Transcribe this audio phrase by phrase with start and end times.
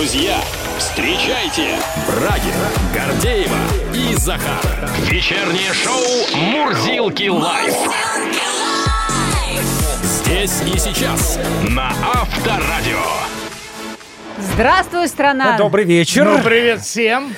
[0.00, 0.38] Друзья,
[0.78, 3.58] встречайте Брагина, Гордеева
[3.94, 4.64] и Захар.
[5.10, 7.74] Вечернее шоу «Мурзилки лайф».
[10.02, 12.96] Здесь и сейчас на Авторадио.
[14.38, 15.58] Здравствуй, страна!
[15.58, 16.24] Добрый вечер.
[16.24, 17.34] Ну, привет всем.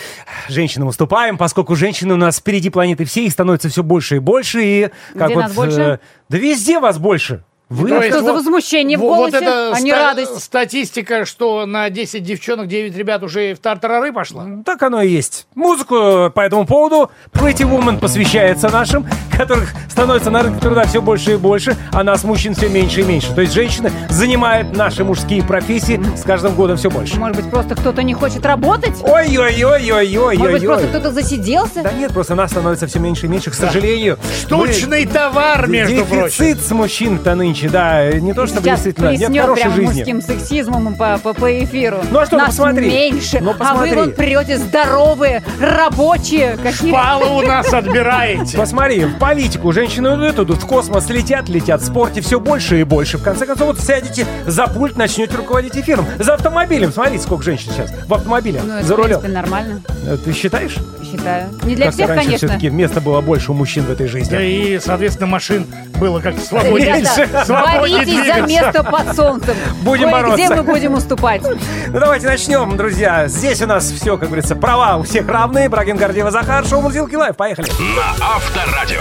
[0.48, 4.62] Женщинам уступаем, поскольку женщины у нас впереди планеты всей, их становится все больше и больше.
[4.62, 5.80] И как Где вот, нас больше?
[5.80, 5.98] э,
[6.28, 7.42] да везде вас больше.
[7.72, 10.42] Вы То есть что за возмущение в голосе, Вот это а не ста- радость?
[10.42, 14.46] статистика, что на 10 девчонок 9 ребят уже в тартарары пошла.
[14.64, 15.46] Так оно и есть.
[15.54, 19.06] Музыку э, по этому поводу Pretty Woman посвящается нашим,
[19.36, 23.04] которых становится на рынке труда все больше и больше, а нас, мужчин, все меньше и
[23.04, 23.34] меньше.
[23.34, 27.16] То есть женщины занимают наши мужские профессии с каждым годом все больше.
[27.18, 28.94] Может быть, просто кто-то не хочет работать?
[29.02, 30.36] Ой-ой-ой-ой-ой-ой.
[30.36, 31.82] Может быть, просто кто-то засиделся?
[31.82, 34.18] Да нет, просто нас становится все меньше и меньше, к сожалению.
[34.42, 36.26] Штучный товар, между прочим.
[36.26, 38.10] Дефицит с мужчин-то нынче, да.
[38.12, 39.84] Не то, чтобы Сейчас действительно нет хорошей прям жизни.
[39.94, 41.98] мужским сексизмом по, по, по эфиру.
[42.10, 42.88] Ну, а что, Нас посмотри.
[42.88, 43.94] меньше, Ну, а вы посмотри.
[43.94, 46.58] вот прете здоровые, рабочие.
[46.62, 46.90] Какие...
[46.90, 48.56] Шпалы у нас отбираете.
[48.56, 52.84] Посмотри, в политику женщины идут, идут, в космос летят, летят, в спорте все больше и
[52.84, 53.18] больше.
[53.18, 56.06] В конце концов, вот сядете за пульт, начнете руководить эфиром.
[56.18, 59.20] За автомобилем, смотрите, сколько женщин сейчас в автомобиле, Ну, это, за рулем.
[59.20, 60.76] принципе, нормально, Э, Ты считаешь?
[61.10, 61.48] считаю.
[61.64, 62.48] Не для Кажется, всех, раньше конечно.
[62.48, 64.30] все-таки места было больше у мужчин в этой жизни.
[64.30, 65.66] Да и, соответственно, машин
[66.00, 67.04] было как-то свободнее.
[67.52, 69.54] Боритесь за место под солнцем.
[69.82, 70.56] Будем Кое-где бороться.
[70.56, 71.42] мы будем уступать.
[71.42, 73.28] Ну давайте начнем, друзья.
[73.28, 75.68] Здесь у нас все, как говорится, права у всех равные.
[75.68, 77.36] Брагин Гордеева Захар, шоу Мурзилки Лайв.
[77.36, 77.68] Поехали.
[77.68, 79.00] На Авторадио.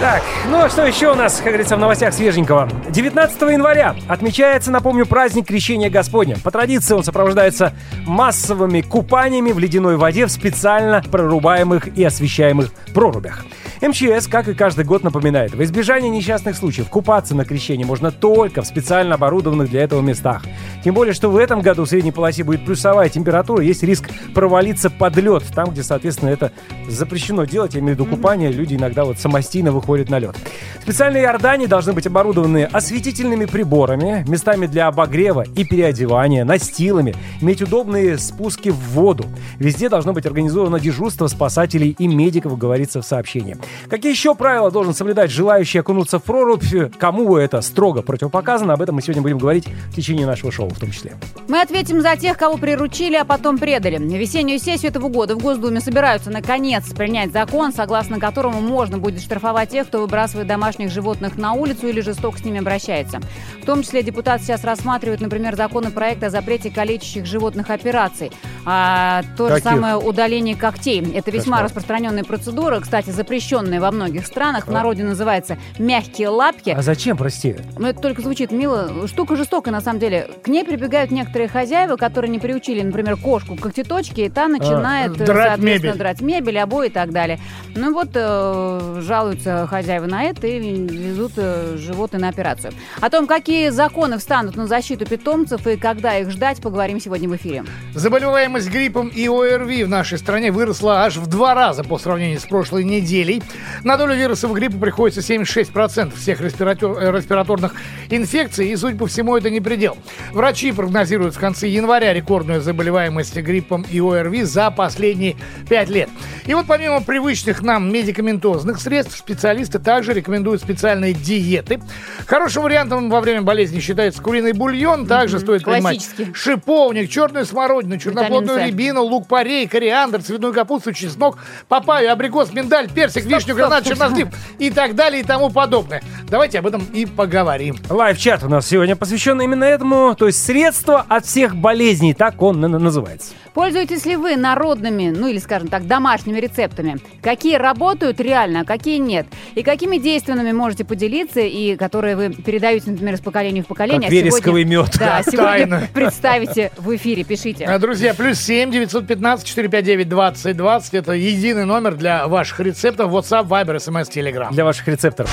[0.00, 2.70] Так, ну а что еще у нас, как говорится, в новостях свеженького?
[2.88, 6.38] 19 января отмечается, напомню, праздник Крещения Господня.
[6.42, 7.74] По традиции он сопровождается
[8.06, 13.44] массовыми купаниями в ледяной воде в специально прорубаемых и освещаемых прорубях.
[13.82, 18.62] МЧС, как и каждый год, напоминает, в избежание несчастных случаев купаться на крещении можно только
[18.62, 20.42] в специально оборудованных для этого местах.
[20.82, 24.90] Тем более, что в этом году в средней полосе будет плюсовая температура, есть риск провалиться
[24.90, 26.52] под лед, там, где, соответственно, это
[26.88, 30.36] запрещено делать, я имею в виду купание, люди иногда вот самостийно выходят на лед.
[30.82, 38.18] Специальные Иордании должны быть оборудованы осветительными приборами, местами для обогрева и переодевания, настилами, иметь удобные
[38.18, 39.26] спуски в воду.
[39.58, 43.58] Везде должно быть организовано дежурство спасателей и медиков, говорится в сообщении.
[43.88, 46.64] Какие еще правила должен соблюдать желающий окунуться в прорубь?
[46.98, 48.72] Кому это строго противопоказано?
[48.72, 51.12] Об этом мы сегодня будем говорить в течение нашего шоу в том числе.
[51.48, 53.98] Мы ответим за тех, кого приручили, а потом предали.
[53.98, 59.74] Весеннюю сессию этого года в Госдуме собираются наконец принять закон, согласно которому можно будет штрафовать
[59.84, 63.20] кто выбрасывает домашних животных на улицу или жестоко с ними обращается.
[63.62, 68.30] В том числе депутаты сейчас рассматривают, например, законопроект о запрете калечащих животных операций.
[68.64, 69.70] А то же Каких?
[69.70, 71.00] самое удаление когтей.
[71.14, 71.64] Это весьма Кошмар.
[71.64, 74.66] распространенная процедура, кстати, запрещенная во многих странах.
[74.66, 76.70] В народе называется «мягкие лапки».
[76.70, 77.56] А зачем, прости?
[77.78, 79.06] Ну, это только звучит мило.
[79.08, 80.28] Штука жестокая, на самом деле.
[80.42, 85.12] К ней прибегают некоторые хозяева, которые не приучили, например, кошку к когтеточке, и та начинает,
[85.20, 85.98] э, драть соответственно, мебель.
[85.98, 87.38] драть мебель, обои и так далее.
[87.74, 92.72] Ну вот, э, жалуются хозяева на это и везут э, животное на операцию.
[93.00, 97.36] О том, какие законы встанут на защиту питомцев и когда их ждать, поговорим сегодня в
[97.36, 97.64] эфире.
[97.94, 102.44] Заболеваемость гриппом и ОРВИ в нашей стране выросла аж в два раза по сравнению с
[102.44, 103.42] прошлой неделей.
[103.84, 107.74] На долю вирусов гриппа приходится 76% всех респиратор- э, респираторных
[108.10, 109.96] инфекций, и, судя по всему, это не предел.
[110.32, 115.36] Врачи прогнозируют в конце января рекордную заболеваемость гриппом и ОРВИ за последние
[115.68, 116.08] 5 лет.
[116.46, 121.80] И вот помимо привычных нам медикаментозных средств, специалисты также рекомендуют специальные диеты.
[122.26, 125.06] Хорошим вариантом во время болезни считается куриный бульон.
[125.06, 131.38] Также стоит принимать шиповник, черную смородину, черноплодную рябину, лук-порей, кориандр, цветную капусту, чеснок,
[131.68, 133.96] папайю, абрикос, миндаль, персик, вишню, стоп, гранат, стоп.
[133.96, 134.28] чернослив
[134.58, 136.02] и так далее и тому подобное.
[136.28, 137.76] Давайте об этом и поговорим.
[137.88, 142.60] Лайв-чат у нас сегодня посвящен именно этому, то есть средство от всех болезней, так он
[142.60, 143.34] называется.
[143.54, 146.98] Пользуетесь ли вы народными, ну или, скажем так, домашними рецептами?
[147.20, 149.26] Какие работают реально, а какие нет?
[149.54, 154.08] И какими действенными можете поделиться, и которые вы передаете, например, из поколения в поколение?
[154.08, 154.96] Как а сегодня- мед.
[154.98, 155.88] Да, сегодня Тайна.
[155.94, 157.64] представите в эфире, пишите.
[157.64, 160.94] А, Друзья, плюс 7 915 459 20 20.
[160.94, 163.10] Это единый номер для ваших рецептов.
[163.10, 164.50] WhatsApp, Viber, SMS, Telegram.
[164.52, 165.30] Для ваших рецепторов.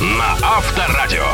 [0.00, 1.24] На Авторадио.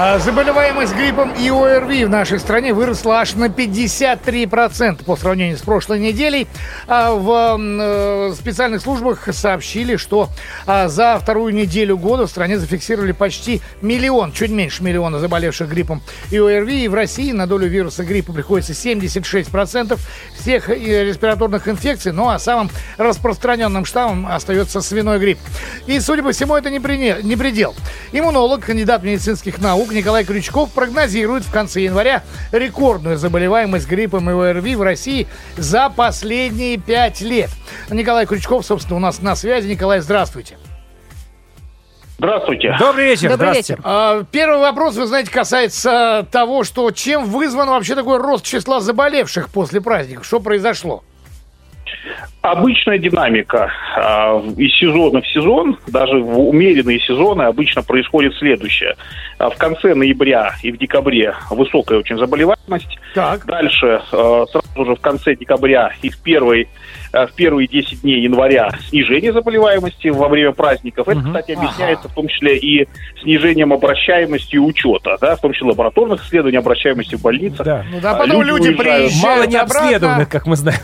[0.00, 5.62] А, Заболеваемость гриппом и ОРВИ в нашей стране выросла аж на 53% по сравнению с
[5.62, 6.46] прошлой неделей.
[6.86, 10.28] А, В э, специальных службах сообщили, что
[10.66, 16.00] а, за вторую неделю года в стране зафиксировали почти миллион, чуть меньше миллиона заболевших гриппом
[16.30, 16.84] и ОРВИ.
[16.84, 19.98] И в России на долю вируса гриппа приходится 76%
[20.38, 22.12] всех э, респираторных инфекций.
[22.12, 25.40] Ну а самым распространенным штаммом остается свиной грипп.
[25.88, 27.74] И, судя по всему, это не предел.
[28.12, 34.76] Иммунолог, кандидат медицинских наук Николай Крючков прогнозирует в конце января рекордную заболеваемость гриппом и ОРВИ
[34.76, 35.26] в России
[35.56, 37.50] за последние пять лет.
[37.90, 39.68] Николай Крючков, собственно, у нас на связи.
[39.68, 40.56] Николай, здравствуйте.
[42.18, 42.74] Здравствуйте.
[42.80, 43.28] Добрый вечер.
[43.30, 43.72] Добрый здравствуйте.
[43.74, 43.82] вечер.
[43.84, 49.50] А, Первый вопрос, вы знаете, касается того, что чем вызван вообще такой рост числа заболевших
[49.50, 50.26] после праздников?
[50.26, 51.04] Что произошло?
[52.40, 58.94] Обычная динамика а, из сезона в сезон, даже в умеренные сезоны обычно происходит следующее.
[59.38, 62.98] А, В конце ноября и в декабре высокая очень заболеваемость.
[63.14, 63.44] Так.
[63.44, 66.68] Дальше а, сразу же в конце декабря и в первый
[67.07, 71.08] а, в первые 10 дней января снижение заболеваемости во время праздников.
[71.08, 72.88] Это, кстати, объясняется в том числе и
[73.22, 77.64] снижением обращаемости и учета, да, в том числе лабораторных исследований, обращаемости в больницах.
[77.64, 77.84] Да.
[77.90, 79.50] Ну да, А, потом люди, приезжают Мало обратно.
[79.52, 80.78] необследованных, как мы знаем.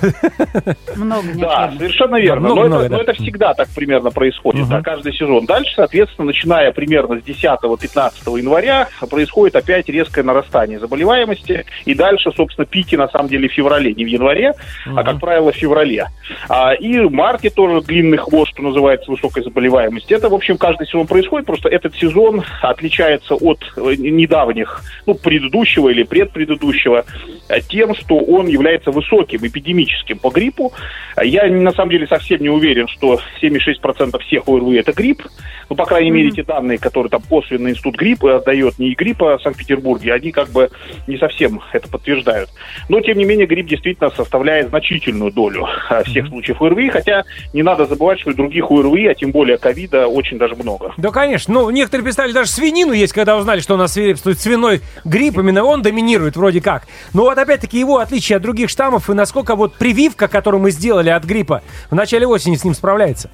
[0.96, 2.40] Много не Да, совершенно верно.
[2.40, 2.96] много, но, много, это, да.
[2.96, 4.70] но это всегда так примерно происходит, Мгм.
[4.70, 5.46] да, каждый сезон.
[5.46, 11.64] Дальше, соответственно, начиная примерно с 10-15 января, происходит опять резкое нарастание заболеваемости.
[11.84, 14.54] И дальше, собственно, пики на самом деле в феврале, не в январе,
[14.94, 16.06] а, как правило, в феврале.
[16.48, 20.12] А, и в марте тоже длинный хвост, что называется, высокой заболеваемости.
[20.12, 25.88] Это, в общем, каждый сезон происходит, просто этот сезон отличается от э, недавних, ну, предыдущего
[25.90, 27.04] или предпредыдущего,
[27.48, 30.72] э, тем, что он является высоким, эпидемическим по гриппу.
[31.16, 35.22] А Я, на самом деле, совсем не уверен, что 76% всех ОРВИ– это грипп.
[35.70, 39.42] Ну, по крайней мере, те данные, которые там косвенно Институт гриппа отдает, не гриппа в
[39.42, 40.70] Санкт-Петербурге, они как бы
[41.06, 42.50] не совсем это подтверждают.
[42.88, 47.62] Но, тем не менее, грипп действительно составляет значительную долю а, всех случаев ОРВИ, хотя не
[47.62, 50.92] надо забывать, что и других ОРВИ, а тем более ковида, очень даже много.
[50.96, 51.54] Да, конечно.
[51.54, 55.38] Ну, некоторые представили даже свинину есть, когда узнали, что у нас свирепствует свиной грипп.
[55.38, 56.86] Именно он доминирует вроде как.
[57.12, 61.10] Но вот опять-таки его отличие от других штаммов и насколько вот прививка, которую мы сделали
[61.10, 63.30] от гриппа, в начале осени с ним справляется.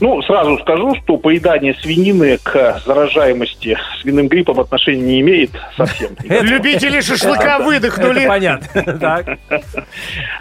[0.00, 6.10] Ну, сразу скажу, что поедание свинины к заражаемости свиным гриппом отношения не имеет совсем.
[6.24, 8.26] Любители шашлыка выдохнули.
[8.26, 9.24] Понятно.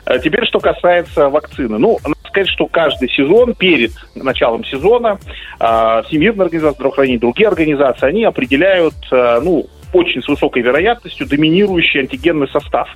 [0.06, 1.78] А Теперь, что касается вакцины.
[1.78, 5.20] Ну, надо сказать, что каждый сезон, перед началом сезона,
[5.60, 12.02] а, Всемирная организация здравоохранения, другие организации, они определяют, а, ну, очень с высокой вероятностью доминирующий
[12.02, 12.90] антигенный состав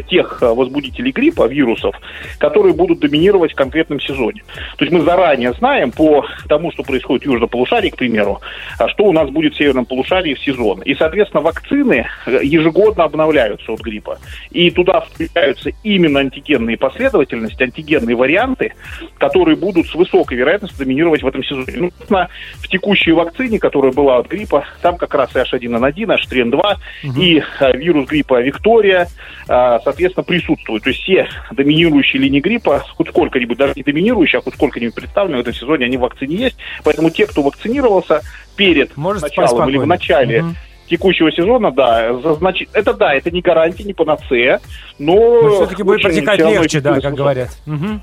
[0.00, 1.94] тех а, возбудителей гриппа, вирусов,
[2.38, 4.42] которые будут доминировать в конкретном сезоне.
[4.76, 8.40] То есть мы заранее знаем по тому, что происходит в Южном полушарии, к примеру,
[8.78, 10.82] а, что у нас будет в Северном полушарии в сезон.
[10.82, 14.18] И, соответственно, вакцины э, ежегодно обновляются от гриппа.
[14.50, 18.74] И туда включаются именно антигенные последовательности, антигенные варианты,
[19.18, 21.72] которые будут с высокой вероятностью доминировать в этом сезоне.
[21.76, 22.28] Ну, собственно,
[22.60, 26.76] в текущей вакцине, которая была от гриппа, там как раз и H1N1, H3N2
[27.16, 29.08] и э, вирус гриппа Виктория,
[29.48, 30.84] э, соответственно, присутствуют.
[30.84, 35.38] То есть все доминирующие линии гриппа, хоть сколько-нибудь, даже не доминирующие, а хоть сколько-нибудь представлены
[35.38, 36.56] в этом сезоне, они в вакцине есть.
[36.84, 38.22] Поэтому те, кто вакцинировался
[38.56, 40.56] перед Может началом или в начале Мгм.
[40.88, 44.60] текущего сезона, да, за- значит, это да, это не гарантия, не панацея,
[44.98, 45.14] но...
[45.42, 47.48] Но все-таки будет протекать легче, да, как говорят.
[47.66, 48.02] Мгм.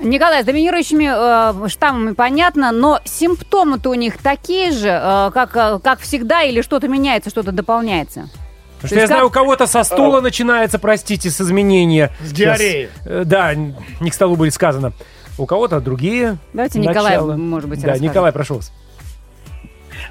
[0.00, 5.78] Николай, с доминирующими э, штаммами понятно, но симптомы-то у них такие же, э, как, э,
[5.82, 8.28] как всегда, или что-то меняется, что-то дополняется?
[8.76, 12.10] Потому что То я есть знаю, как- у кого-то со стула начинается, простите, с изменения.
[12.22, 12.88] С диареей.
[13.02, 14.92] Сейчас, э, Да, не к столу будет сказано.
[15.38, 16.36] У кого-то другие.
[16.52, 17.36] Давайте Николай, начала.
[17.36, 18.10] может быть, Да, расскажет.
[18.10, 18.72] Николай, прошу вас.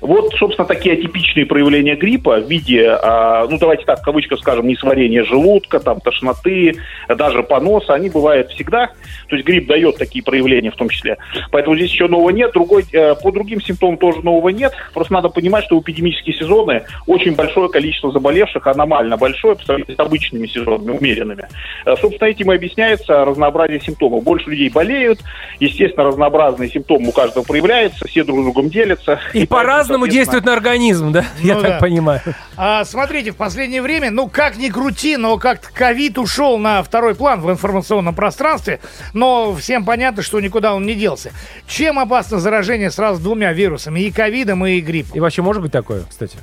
[0.03, 4.67] Вот, собственно, такие атипичные проявления гриппа в виде, а, ну, давайте так, в кавычках скажем,
[4.67, 6.75] несварения желудка, там, тошноты,
[7.07, 8.87] даже поноса, они бывают всегда.
[9.29, 11.17] То есть грипп дает такие проявления в том числе.
[11.51, 12.51] Поэтому здесь еще нового нет.
[12.51, 14.73] Другой, э, по другим симптомам тоже нового нет.
[14.93, 19.95] Просто надо понимать, что в эпидемические сезоны очень большое количество заболевших, аномально большое, по сравнению
[19.95, 21.47] с обычными сезонами, умеренными.
[21.85, 24.23] Э, Собственно, этим и объясняется разнообразие симптомов.
[24.25, 25.21] Больше людей болеют,
[25.61, 29.19] естественно, разнообразные симптомы у каждого проявляются, все друг с другом делятся.
[29.33, 31.25] И, поэтому, по-разному соответственно, действует на организм, да?
[31.41, 31.79] Я Ну так да.
[31.79, 32.21] понимаю.
[32.57, 37.15] А, смотрите, в последнее время, ну как ни крути, но как-то ковид ушел на второй
[37.15, 38.79] план в информационном пространстве,
[39.13, 41.31] но всем понятно, что никуда он не делся.
[41.67, 45.15] Чем опасно заражение сразу двумя вирусами, и ковидом, и гриппом?
[45.15, 46.37] И вообще может быть такое, кстати?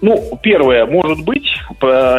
[0.00, 1.48] Ну, первое, может быть,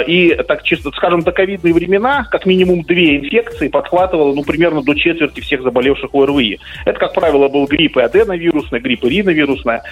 [0.08, 4.94] и, так чисто, скажем, до ковидные времена, как минимум две инфекции подхватывало, ну, примерно до
[4.94, 6.60] четверти всех заболевших ОРВИ.
[6.86, 9.84] Это, как правило, был грипп и аденовирусная, грипп и риновирусная.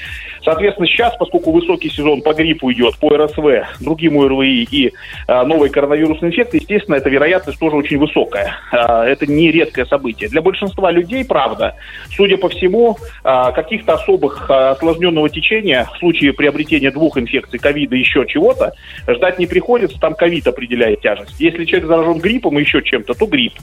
[0.43, 4.93] Соответственно, сейчас, поскольку высокий сезон по гриппу идет, по РСВ, другим ОРВИ и
[5.27, 8.55] а, новой коронавирусной инфекции, естественно, эта вероятность тоже очень высокая.
[8.71, 10.29] А, это не редкое событие.
[10.29, 11.75] Для большинства людей, правда,
[12.15, 17.57] судя по всему, а, каких-то особых а, осложненного течения в случае приобретения двух инфекций инфекции,
[17.57, 18.73] ковида, еще чего-то,
[19.07, 21.39] ждать не приходится, там ковид определяет тяжесть.
[21.39, 23.53] Если человек заражен гриппом и еще чем-то, то грипп.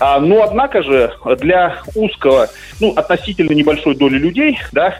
[0.00, 2.48] А, но, однако же, для узкого,
[2.80, 4.98] ну, относительно небольшой доли людей, да,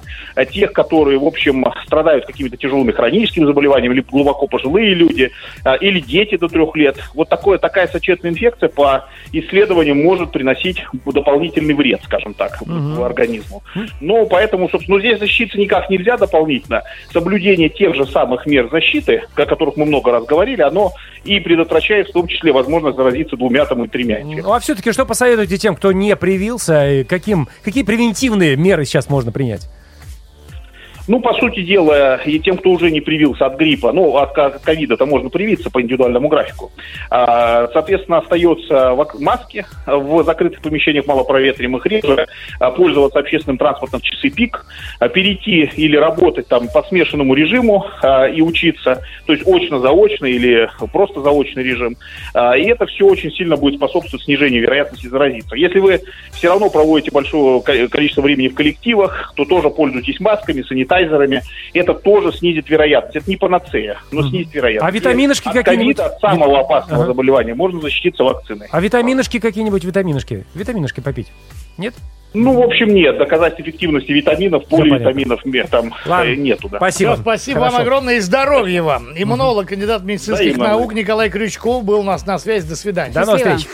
[0.53, 5.31] тех, которые, в общем, страдают какими-то тяжелыми хроническими заболеваниями, или глубоко пожилые люди,
[5.65, 10.85] а, или дети до трех лет, вот такое, такая сочетанная инфекция по исследованиям может приносить
[11.05, 13.03] дополнительный вред, скажем так, угу.
[13.03, 13.63] организму.
[14.01, 16.83] Но поэтому, собственно, ну, здесь защититься никак нельзя дополнительно.
[17.13, 20.93] Соблюдение тех же самых мер защиты, о которых мы много раз говорили, оно
[21.25, 24.21] и предотвращает в том числе возможность заразиться двумя там и тремя.
[24.25, 27.05] Ну, а все-таки что посоветуете тем, кто не привился?
[27.09, 29.69] Каким, какие превентивные меры сейчас можно принять?
[31.09, 35.07] Ну, по сути дела, и тем, кто уже не привился от гриппа, ну, от ковида-то
[35.07, 36.71] можно привиться по индивидуальному графику.
[37.09, 42.27] А, соответственно, остается маски в закрытых помещениях малопроветриваемых реже,
[42.61, 44.67] а, пользоваться общественным транспортом в часы пик,
[44.99, 47.87] а, перейти или работать там по смешанному режиму
[48.35, 51.97] и учиться, то есть очно-заочно или просто заочный режим.
[52.35, 55.57] И это все очень сильно будет способствовать снижению вероятности заразиться.
[55.57, 56.01] Если вы
[56.33, 61.43] все равно проводите большое количество времени в коллективах, то тоже пользуйтесь масками, санитарными санитайзерами,
[61.75, 63.17] это тоже снизит вероятность.
[63.17, 64.95] Это не панацея, но снизит вероятность.
[64.95, 65.99] А витаминышки какие-нибудь?
[65.99, 67.13] От самого опасного ага.
[67.13, 68.67] заболевания можно защититься вакциной.
[68.71, 70.45] А витаминышки какие-нибудь, витаминышки?
[70.55, 71.29] Витаминышки попить?
[71.77, 71.95] Нет?
[72.35, 73.17] Ну, в общем, нет.
[73.17, 75.41] Доказательств эффективности витаминов, поливитаминов
[75.71, 76.35] там Ладно.
[76.37, 76.69] нету.
[76.69, 76.77] Да.
[76.77, 77.15] Спасибо.
[77.15, 77.77] Все, спасибо Хорошо.
[77.77, 79.07] вам огромное и здоровья вам.
[79.17, 79.71] Иммунолог, угу.
[79.71, 82.69] кандидат медицинских да, наук Николай Крючков был у нас на связи.
[82.69, 83.15] До свидания.
[83.15, 83.67] До новых встреч.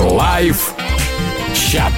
[0.00, 0.74] Live
[1.54, 1.92] chat.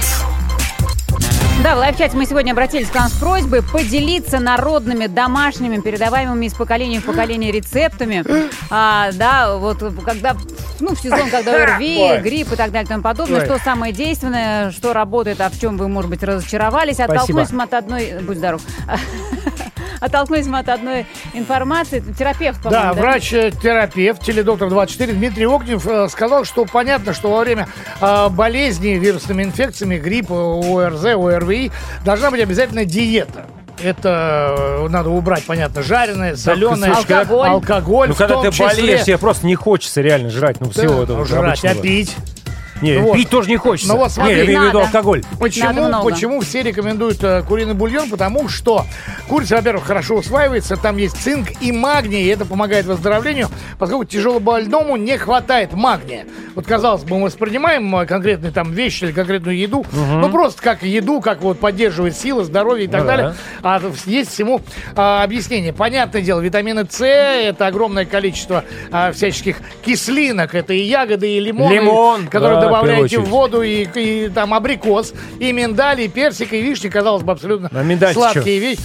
[1.63, 6.53] Да, в live-чате мы сегодня обратились к вам с просьбой поделиться народными, домашними, передаваемыми из
[6.53, 8.25] поколения в поколение рецептами.
[8.69, 10.35] А, да, вот когда,
[10.81, 13.45] ну, в сезон, когда ОРВИ, грипп и так далее и тому подобное, Ой.
[13.45, 16.99] что самое действенное, что работает, а в чем вы, может быть, разочаровались.
[16.99, 18.19] Оттолкнулись мы от одной...
[18.21, 18.61] Будь здоров
[20.03, 22.03] оттолкнулись мы от одной информации.
[22.17, 22.93] Терапевт, Да, да?
[22.93, 27.67] врач-терапевт, теледоктор 24 Дмитрий Огнев э, сказал, что понятно, что во время
[28.01, 31.71] э, болезни вирусными инфекциями, гриппа, ОРЗ, ОРВИ
[32.03, 33.45] должна быть обязательно диета.
[33.81, 37.47] Это э, надо убрать, понятно, жареное, соленое, алкоголь.
[37.47, 38.09] алкоголь.
[38.09, 38.67] Ну, когда ты числе...
[38.67, 41.25] болеешь, тебе просто не хочется реально жрать, ну, всего да, этого.
[41.25, 42.15] Жрать, а пить.
[42.83, 43.15] Не, вот.
[43.15, 43.93] пить тоже не хочется.
[43.93, 45.23] Ну вот смотри, не, я имею в виду алкоголь.
[45.39, 48.09] Почему, почему все рекомендуют э, куриный бульон?
[48.09, 48.85] Потому что
[49.27, 53.49] курица, во-первых, хорошо усваивается, там есть цинк и магний, и это помогает выздоровлению,
[53.79, 56.25] поскольку тяжелобольному не хватает магния.
[56.55, 59.89] Вот, казалось бы, мы воспринимаем э, конкретные там вещи или конкретную еду, угу.
[59.93, 63.35] ну просто как еду, как вот поддерживает силы, здоровье и так ну, далее.
[63.61, 63.75] Да.
[63.75, 64.61] А есть всему
[64.95, 65.73] а, объяснение.
[65.73, 71.73] Понятное дело, витамины С, это огромное количество а, всяческих кислинок, это и ягоды, и лимоны,
[71.73, 76.61] Лимон, которые да добавляете в воду и, и там абрикос, и миндаль, и персик, и
[76.61, 78.81] вишни, казалось бы, абсолютно а сладкие вещи.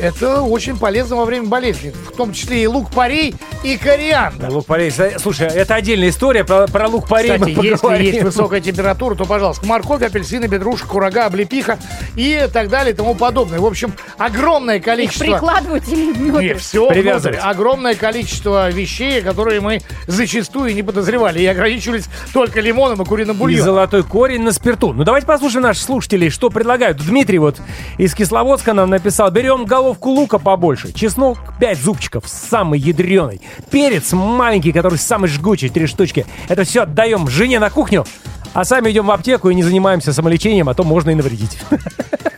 [0.00, 1.90] Это очень полезно во время болезни.
[1.90, 4.48] В том числе и лук-порей, и кориандр.
[4.48, 4.90] Лук-порей.
[5.18, 7.38] Слушай, это отдельная история про, про лук-порей.
[7.38, 11.78] Кстати, если есть высокая температура, то, пожалуйста, морковь, апельсины, петрушка, курага, облепиха
[12.16, 13.60] и так далее и тому подобное.
[13.60, 15.24] В общем, огромное количество...
[15.24, 16.44] Их прикладывать или внутрь?
[16.44, 17.36] Нет, все внутрь.
[17.36, 21.40] Огромное количество вещей, которые мы зачастую не подозревали.
[21.40, 23.60] И ограничивались только лимоном и куриным бульоном.
[23.60, 24.92] И золотой корень на спирту.
[24.92, 26.98] Ну, давайте послушаем наших слушателей, что предлагают.
[26.98, 27.60] Дмитрий вот
[27.98, 29.30] из Кисловодска нам написал.
[29.30, 35.68] Берем голову головку лука побольше, чеснок 5 зубчиков, самый ядреный, перец маленький, который самый жгучий,
[35.68, 36.24] 3 штучки.
[36.48, 38.04] Это все отдаем жене на кухню,
[38.52, 41.58] а сами идем в аптеку и не занимаемся самолечением, а то можно и навредить.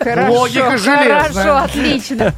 [0.05, 1.33] Хорошо, Логика железная.
[1.33, 2.35] Хорошо, отлично.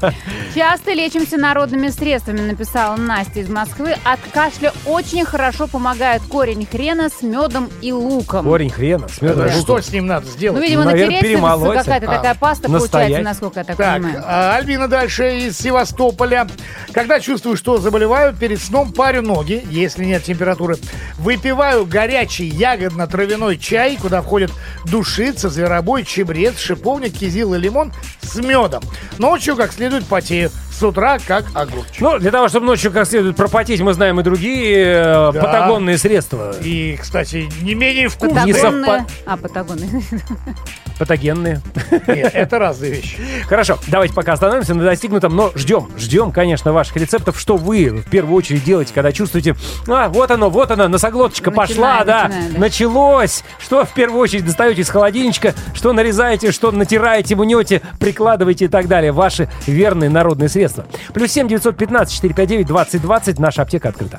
[0.54, 3.97] Часто лечимся народными средствами, написала Настя из Москвы.
[4.04, 8.45] От кашля очень хорошо помогает корень хрена с медом и луком.
[8.45, 9.61] Корень хрена с медом и луком.
[9.61, 10.59] Что с ним надо сделать?
[10.59, 14.23] Ну, видимо, ну, натереть какая-то такая паста получается, насколько я так, так понимаю.
[14.25, 16.47] А, Альбина дальше из Севастополя.
[16.92, 20.76] Когда чувствую, что заболеваю, перед сном парю ноги, если нет температуры.
[21.18, 24.52] Выпиваю горячий ягодно-травяной чай, куда входят
[24.85, 27.92] душица, зверобой, чебрец, шиповник, кизил и лимон
[28.23, 28.82] с медом.
[29.18, 32.00] Ночью как следует потею с утра как огурчик.
[32.00, 35.40] Ну, для того, чтобы ночью как следует пропотеть, мы знаем и другие э, да.
[35.40, 36.54] патагонные средства.
[36.62, 38.44] И, кстати, не менее вкусные.
[38.44, 39.02] Не совпад...
[39.26, 39.90] А, патагонные.
[40.99, 41.61] Патогенные.
[42.07, 43.19] Нет, это разные вещи.
[43.49, 48.11] Хорошо, давайте пока остановимся на достигнутом, но ждем, ждем, конечно, ваших рецептов, что вы в
[48.11, 49.57] первую очередь делаете, когда чувствуете,
[49.88, 53.45] а, вот оно, вот оно, носоглоточка пошла, да, да, началось.
[53.59, 58.88] Что в первую очередь достаете из холодильничка, что нарезаете, что натираете, мнете, прикладываете и так
[58.88, 59.12] далее.
[59.12, 60.87] Ваши верные народные средства средства.
[61.12, 63.38] Плюс 7 915 459 2020.
[63.38, 64.19] Наша аптека открыта.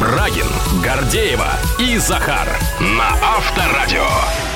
[0.00, 0.46] Брагин,
[0.82, 1.41] Гордеева
[1.82, 2.48] и Захар
[2.80, 4.51] на Авторадио.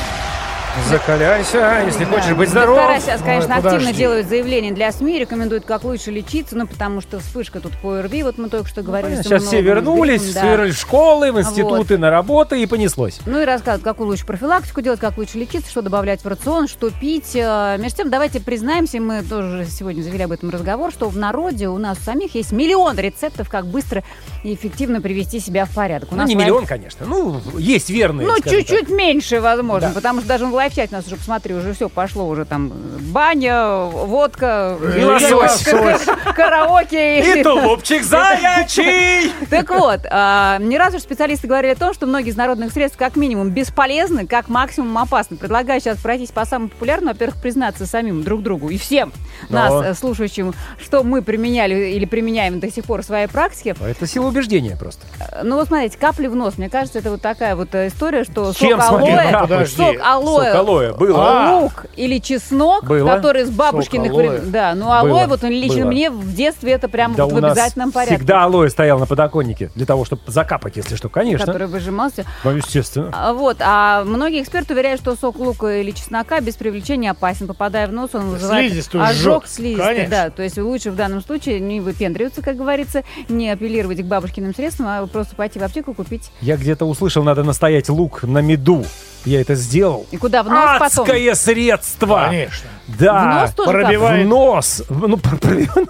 [0.85, 3.03] Закаляйся, если хочешь быть Доктора здоров.
[3.03, 3.93] сейчас, конечно, Ой, активно подожди.
[3.95, 8.23] делают заявления для СМИ, рекомендуют, как лучше лечиться, ну, потому что вспышка тут по ОРВИ,
[8.23, 9.17] вот мы только что говорили.
[9.17, 10.51] с Сейчас все вернулись, с все да.
[10.53, 13.19] вернулись в школы, в институты, на работы и понеслось.
[13.27, 16.91] Ну и рассказывают, какую лучше профилактику делать, как лучше лечиться, что добавлять в рацион, что
[16.91, 17.35] пить.
[17.35, 21.69] Э, Между тем, давайте признаемся, мы тоже сегодня завели об этом разговор, что в народе
[21.69, 24.05] у нас самих есть миллион рецептов, как быстро
[24.45, 26.13] и эффективно привести себя в порядок.
[26.13, 27.07] У Ну, нас не лайф- миллион, конечно.
[27.07, 29.95] Ну, есть верные, Ну, чуть-чуть меньше, возможно, Да.
[29.95, 32.73] потому что даже в у нас уже, посмотри, уже все пошло, уже там
[33.13, 35.65] баня, водка, И лосось.
[35.65, 35.99] ка-
[36.35, 37.41] караоке.
[37.41, 38.03] И тулупчик
[38.51, 39.31] заячий!
[39.51, 42.99] Так вот, а, не раз уж специалисты говорили о том, что многие из народных средств
[42.99, 45.37] как минимум бесполезны, как максимум опасны.
[45.37, 49.13] Предлагаю сейчас пройтись по самым популярным, во-первых, признаться самим друг другу и всем
[49.49, 53.75] нас, э, слушающим, что мы применяли или применяем до сих пор в своей практике.
[53.81, 55.03] Это сила убеждения просто.
[55.21, 56.55] Э, Ну вот смотрите, капли в нос.
[56.59, 61.17] Мне кажется, это вот такая вот э, история, что сок алоэ, сок алоэ, алоэ было.
[61.19, 61.57] А.
[61.61, 63.09] лук или чеснок, Было.
[63.17, 64.51] который с бабушкиных Сок времен.
[64.51, 65.27] Да, ну алоэ, Было.
[65.27, 65.91] вот он лично Было.
[65.91, 68.17] мне в детстве это прям Да вот в обязательном порядке.
[68.17, 71.09] всегда алоэ стоял на подоконнике для того, чтобы закапать, если что.
[71.09, 71.47] Конечно.
[71.47, 72.25] который выжимался.
[72.45, 73.11] Ну, естественно.
[73.13, 77.47] А, Вот, а многие эксперты уверяют, что сок лука или чеснока без привлечения опасен.
[77.47, 79.55] Попадая в нос, он вызывает Слизистую ожог жжет.
[79.55, 79.87] слизистой.
[79.95, 80.11] Конечно.
[80.11, 84.55] Да, то есть лучше в данном случае не выпендриваться, как говорится, не апеллировать к бабушкиным
[84.55, 86.31] средствам, а просто пойти в аптеку купить.
[86.41, 88.85] Я где-то услышал, надо настоять лук на меду.
[89.27, 90.07] Я это сделал.
[90.13, 91.05] И куда в нос потом?
[91.05, 92.27] Адское средство!
[92.29, 92.69] Конечно.
[92.87, 93.23] Да.
[93.23, 94.25] В нос тоже пробивает.
[94.27, 94.83] В нос.
[95.07, 95.19] Ну,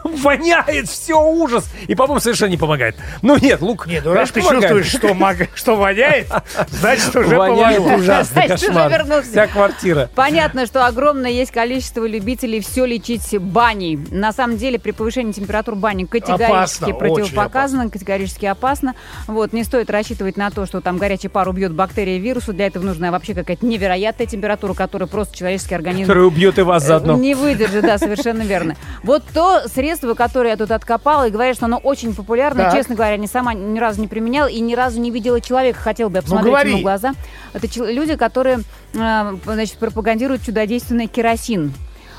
[0.04, 1.68] ну, воняет, все, ужас.
[1.86, 2.96] И, по-моему, совершенно не помогает.
[3.22, 6.28] Ну, нет, лук, Нет, ну раз ты чувствуешь, что, маг- что воняет,
[6.70, 7.98] значит, уже Воняет помогло.
[7.98, 8.90] ужасно, Значит, уже кошмар.
[8.92, 9.30] вернулся.
[9.30, 10.10] Вся квартира.
[10.14, 13.98] Понятно, что огромное есть количество любителей все лечить баней.
[14.10, 18.94] На самом деле, при повышении температур бани категорически Опасно, противопоказано, категорически опасно.
[19.26, 22.52] Вот, не стоит рассчитывать на то, что там горячий пар убьет бактерии и вирусы.
[22.52, 26.85] Для этого нужна вообще какая-то невероятная температура, которую просто человеческий организм Который убьет и вас
[26.86, 27.16] заодно.
[27.16, 28.76] не выдержит, да, совершенно верно.
[29.02, 32.74] Вот то средство, которое я тут откопала, и говорят, что оно очень популярно, Так.
[32.74, 36.08] честно говоря, не сама ни разу не применяла и ни разу не видела человека, хотел
[36.10, 36.70] бы я посмотреть говори.
[36.70, 37.12] ему в глаза.
[37.52, 38.60] Это люди, которые,
[38.94, 41.72] э, значит, пропагандируют чудодейственный керосин.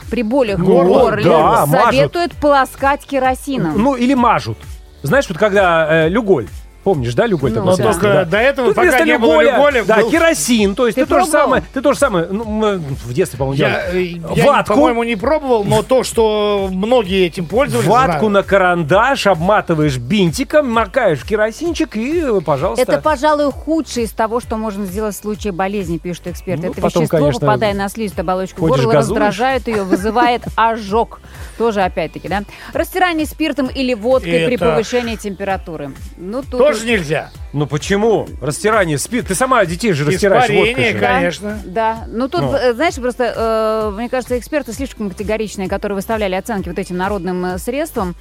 [0.10, 1.86] При болях в Горло, горле да, мажут.
[1.86, 3.74] советуют полоскать керосином.
[3.82, 4.58] Ну, или мажут.
[5.04, 6.48] Знаешь, вот когда э, люголь.
[6.88, 7.52] Помнишь, да, люголь?
[7.52, 7.92] Ну, такое да.
[7.92, 8.24] Только да.
[8.26, 10.74] до этого, Тут пока вместо не было люголя, да, был- керосин.
[10.74, 13.38] То есть Ты ты, то же самое, ты то же самое, ну, мы в детстве,
[13.38, 14.22] по-моему, Я, делали.
[14.24, 14.74] э, я, Ватку.
[14.74, 18.30] по-моему, не пробовал, но то, что многие этим пользовались, Ватку знаю.
[18.30, 22.84] на карандаш, обматываешь бинтиком, макаешь в керосинчик и, пожалуйста.
[22.90, 26.68] Это, пожалуй, худшее из того, что можно сделать в случае болезни, пишут эксперты.
[26.68, 28.96] Ну, Это потом, вещество, конечно, попадая на слизистую оболочку горла, газуешь.
[28.96, 31.20] раздражает ее, вызывает ожог.
[31.58, 32.44] Тоже, опять-таки, да.
[32.72, 35.92] Растирание спиртом или водкой при повышении температуры.
[36.16, 37.30] Ну, тут Тоже нельзя.
[37.54, 38.28] Ну почему?
[38.42, 39.28] Растирание спит.
[39.28, 41.00] Ты сама детей же растираешь водкой Испарение, же.
[41.00, 41.62] Да, конечно.
[41.66, 41.98] Да.
[42.08, 42.54] Ну тут, Ну.
[42.54, 47.44] э, знаешь, просто, э, мне кажется, эксперты слишком категоричные, которые выставляли оценки вот этим народным
[47.46, 48.16] э, средствам,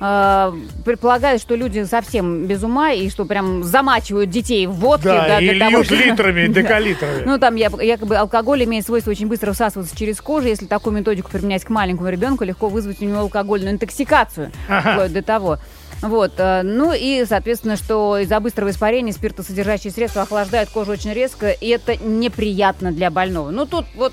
[0.00, 0.52] э,
[0.84, 5.04] предполагают, что люди совсем без ума и что прям замачивают детей в водке.
[5.08, 7.22] Да, да, и для того, льют чтобы- литрами, декалитрами.
[7.24, 10.48] Ну, там я- якобы алкоголь имеет свойство очень быстро всасываться через кожу.
[10.48, 14.50] Если такую методику применять к маленькому ребенку, легко вызвать у него алкогольную интоксикацию.
[14.68, 14.92] Ага.
[14.94, 15.58] Вплоть до того.
[16.02, 21.50] Вот, э, ну и, соответственно, что из-за быстрого испарения спиртосодержащие средства охлаждают кожу очень резко,
[21.50, 23.50] и это неприятно для больного.
[23.50, 24.12] Ну, тут вот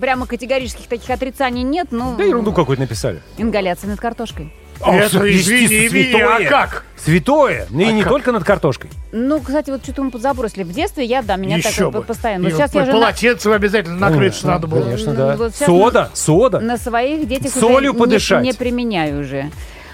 [0.00, 3.22] прямо категорических таких отрицаний нет, ну, Да ерунду какую-то написали.
[3.38, 4.52] ингаляция над картошкой.
[4.84, 6.48] Это, всё, извини, а святое.
[6.50, 6.84] как?
[7.02, 7.66] Святое.
[7.70, 8.12] Ну и А не как?
[8.12, 8.90] только над картошкой.
[9.10, 10.64] Ну, кстати, вот что-то мы подзабросили.
[10.64, 11.98] В детстве я, да, меня Еще так бы.
[12.00, 12.46] вот постоянно.
[12.46, 14.82] И Но сейчас я же на- полотенцем обязательно накрыть, что надо было.
[14.82, 15.36] Конечно, Ну, да.
[15.36, 16.60] вот Сода, сода.
[16.60, 18.42] на своих детях Солью уже подышать.
[18.42, 19.50] Не, не применяю уже.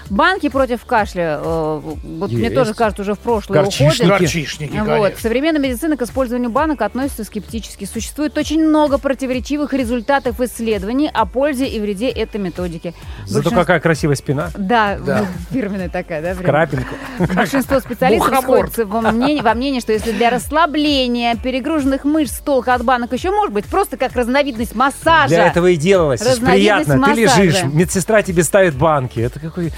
[0.09, 2.55] Банки против кашля, э, вот мне Есть.
[2.55, 4.01] тоже кажется, уже в прошлое Горчишники.
[4.03, 4.19] уходят.
[4.21, 4.85] Горчишники, Вот.
[4.87, 5.19] конечно.
[5.21, 7.85] Современная медицина к использованию банок относится скептически.
[7.85, 12.93] Существует очень много противоречивых результатов исследований о пользе и вреде этой методики.
[13.25, 14.49] Зато Большинство- какая красивая спина.
[14.57, 15.25] Да, Да.
[15.51, 16.33] фирменная такая, да?
[16.35, 16.45] Прям.
[16.45, 16.95] крапинку.
[17.33, 22.83] Большинство специалистов сходятся во мнении, во мнении, что если для расслабления перегруженных мышц толка от
[22.83, 25.27] банок еще может быть, просто как разновидность массажа.
[25.29, 26.21] Для этого и делалось.
[26.21, 26.93] Приятно.
[26.95, 27.41] Ты массажа.
[27.43, 29.19] лежишь, медсестра тебе ставит банки.
[29.19, 29.71] Это какой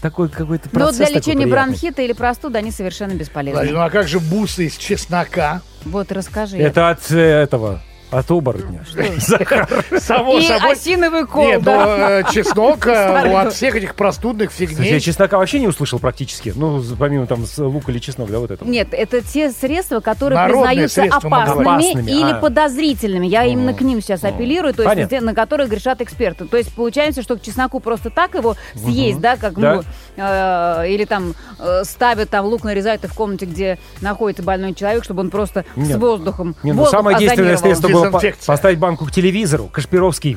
[0.00, 1.66] такой какой-то Но процесс для такой лечения приятный.
[1.66, 3.70] бронхита или простуды они совершенно бесполезны.
[3.70, 5.62] Ну а как же бусы из чеснока?
[5.84, 6.56] Вот расскажи.
[6.58, 7.80] Это от э, этого.
[8.10, 8.84] От оборотня.
[9.98, 10.72] Само И собой.
[10.72, 11.76] осиновый кол, Нет, да.
[11.84, 15.00] ну, э, чеснок э, от всех этих простудных Кстати, я фигней.
[15.00, 16.52] чеснока вообще не услышал практически.
[16.56, 18.64] Ну, помимо там с лук или чеснок, да, вот это.
[18.64, 21.70] Нет, это те средства, которые Народные признаются средства, мы опасными, говорим.
[21.90, 22.34] Опасными, или а.
[22.40, 23.26] подозрительными.
[23.26, 25.20] Я именно к ним сейчас апеллирую, то есть Понятно.
[25.20, 26.46] на которые грешат эксперты.
[26.46, 29.76] То есть получается, что к чесноку просто так его съесть, да, как Да.
[29.76, 29.82] ну
[30.20, 35.04] э, или там э, ставят там лук нарезают и в комнате, где находится больной человек,
[35.04, 35.98] чтобы он просто с Нет.
[35.98, 36.54] воздухом.
[36.62, 40.36] Не, ну самое действенное средство было по- поставить банку к телевизору, Кашпировский.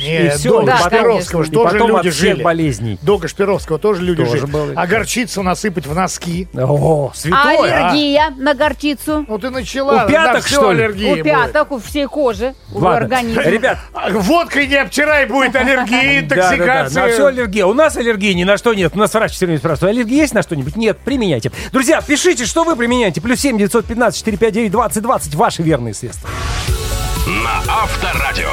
[0.00, 1.44] Нет, и всё, до Да, Кашпировского конечно.
[1.44, 2.42] же тоже потом люди от всех жили.
[2.42, 2.98] болезней.
[3.02, 4.50] До Кашпировского тоже люди Тоже жили.
[4.50, 4.72] было.
[4.76, 6.48] А горчицу насыпать в носки.
[6.54, 7.88] О, А святое, а.
[7.90, 9.24] аллергия на горчицу?
[9.28, 10.04] Ну ты начала.
[10.04, 10.82] У пяток, на что ли?
[10.84, 11.24] аллергия У будет.
[11.24, 12.96] пяток, у всей кожи, у Ладно.
[12.96, 13.42] организма.
[13.42, 17.02] Ребят, А, Водкой не обтирай, будет аллергия, да, да, да, интоксикация.
[17.06, 17.66] на все аллергия.
[17.66, 18.92] У нас аллергии ни на что нет.
[18.94, 20.76] У нас врач все время спрашивает, аллергия есть на что-нибудь?
[20.76, 21.52] Нет, применяйте.
[21.72, 23.20] Друзья, пишите, что вы применяете.
[23.20, 25.34] Плюс семь девятьсот пятнадцать четыре пять девять двадцать двадцать.
[25.34, 26.28] Ваши верные средства.
[27.26, 28.50] На Авторадио.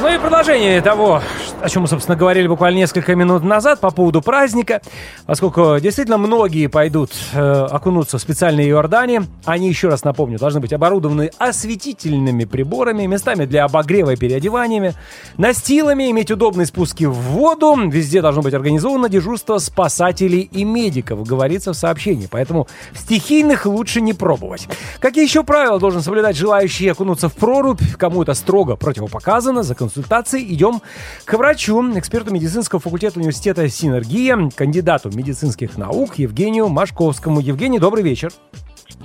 [0.00, 1.22] Ну и продолжение того,
[1.62, 4.80] о чем мы, собственно, говорили буквально несколько минут назад по поводу праздника.
[5.26, 10.72] Поскольку действительно многие пойдут э, окунуться в специальные Иордани, они, еще раз напомню, должны быть
[10.72, 14.94] оборудованы осветительными приборами, местами для обогрева и переодеваниями,
[15.38, 17.74] настилами, иметь удобные спуски в воду.
[17.90, 22.28] Везде должно быть организовано дежурство спасателей и медиков, говорится в сообщении.
[22.30, 24.68] Поэтому стихийных лучше не пробовать.
[25.00, 27.80] Какие еще правила должен соблюдать желающий окунуться в прорубь?
[27.98, 29.62] Кому это строго противопоказано?
[29.62, 30.80] За консультацией идем
[31.24, 37.38] к врачу, эксперту медицинского факультета университета «Синергия», кандидату медицинских наук Евгению Машковскому.
[37.40, 38.32] Евгений, добрый вечер.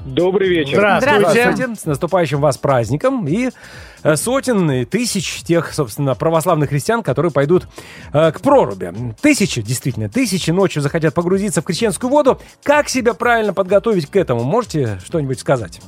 [0.06, 0.78] Добрый вечер.
[1.00, 1.76] Здравствуйте.
[1.76, 3.52] С наступающим вас праздником и
[4.02, 7.68] э, сотен и тысяч тех, собственно, православных христиан, которые пойдут
[8.12, 8.92] э, к проруби.
[9.22, 12.40] Тысячи, действительно, тысячи ночью захотят погрузиться в крещенскую воду.
[12.64, 14.44] Как себя правильно подготовить к этому?
[14.44, 15.80] Можете что-нибудь сказать?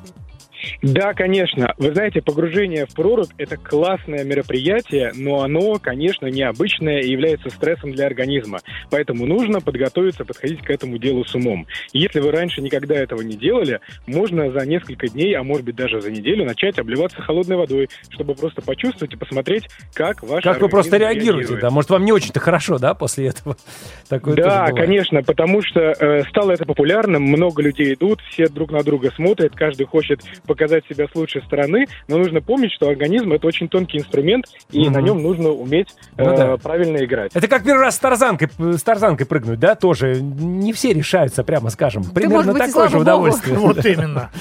[0.81, 1.73] Да, конечно.
[1.77, 7.91] Вы знаете, погружение в прорубь– это классное мероприятие, но оно, конечно, необычное и является стрессом
[7.91, 8.59] для организма.
[8.89, 11.67] Поэтому нужно подготовиться, подходить к этому делу с умом.
[11.93, 16.01] Если вы раньше никогда этого не делали, можно за несколько дней, а может быть даже
[16.01, 20.69] за неделю начать обливаться холодной водой, чтобы просто почувствовать и посмотреть, как ваш Как вы
[20.69, 21.31] просто реагируете?
[21.31, 21.61] реагирует.
[21.61, 23.55] Да, может, вам не очень-то хорошо, да, после этого?
[24.09, 28.83] Такое Да, конечно, потому что э, стало это популярным, много людей идут, все друг на
[28.83, 30.21] друга смотрят, каждый хочет
[30.53, 34.81] показать себя с лучшей стороны, но нужно помнить, что организм это очень тонкий инструмент, и
[34.83, 34.93] Мгм.
[34.93, 35.87] на нем нужно уметь
[36.17, 36.57] э, Ну да.
[36.57, 37.31] правильно играть.
[37.33, 40.21] Это как первый раз с тарзанкой, с тарзанкой прыгнуть, да, тоже.
[40.21, 42.03] Не все решаются, прямо скажем.
[42.03, 43.57] Примерно может быть, такое же удовольствие.
[43.57, 44.29] Вот именно.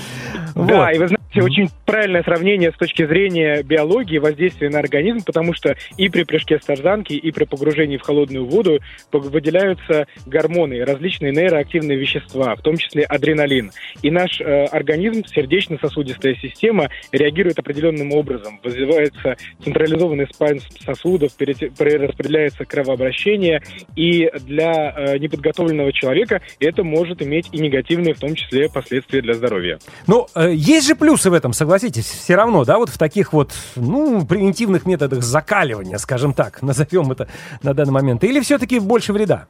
[0.55, 5.55] Да, и вы знаете, очень правильное сравнение с точки зрения биологии воздействия на организм, потому
[5.55, 8.81] что и при прыжке с тарзанки, и при погружении в холодную воду
[9.13, 13.73] выделяются гормоны, различные нейроактивные вещества, в том числе адреналин.
[14.03, 18.61] И наш э, организм, сердечно-сосудистая система, реагирует определенным образом.
[18.63, 23.63] Вызывается централизованный спазм сосудов, перераспределяется кровообращение,
[23.97, 29.35] и для э, неподготовленного человека это может иметь и негативные, в том числе, последствия для
[29.35, 29.79] здоровья.
[30.07, 33.53] Ну, э, есть же плюсы в этом, согласитесь, все равно, да, вот в таких вот,
[33.77, 37.29] ну, превентивных методах закаливания, скажем так, назовем это
[37.63, 38.25] на данный момент.
[38.25, 39.47] Или все-таки больше вреда?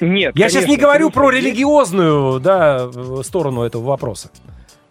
[0.00, 4.30] Нет, Я сейчас не конечно, говорю про религиозную, да, э, сторону этого вопроса.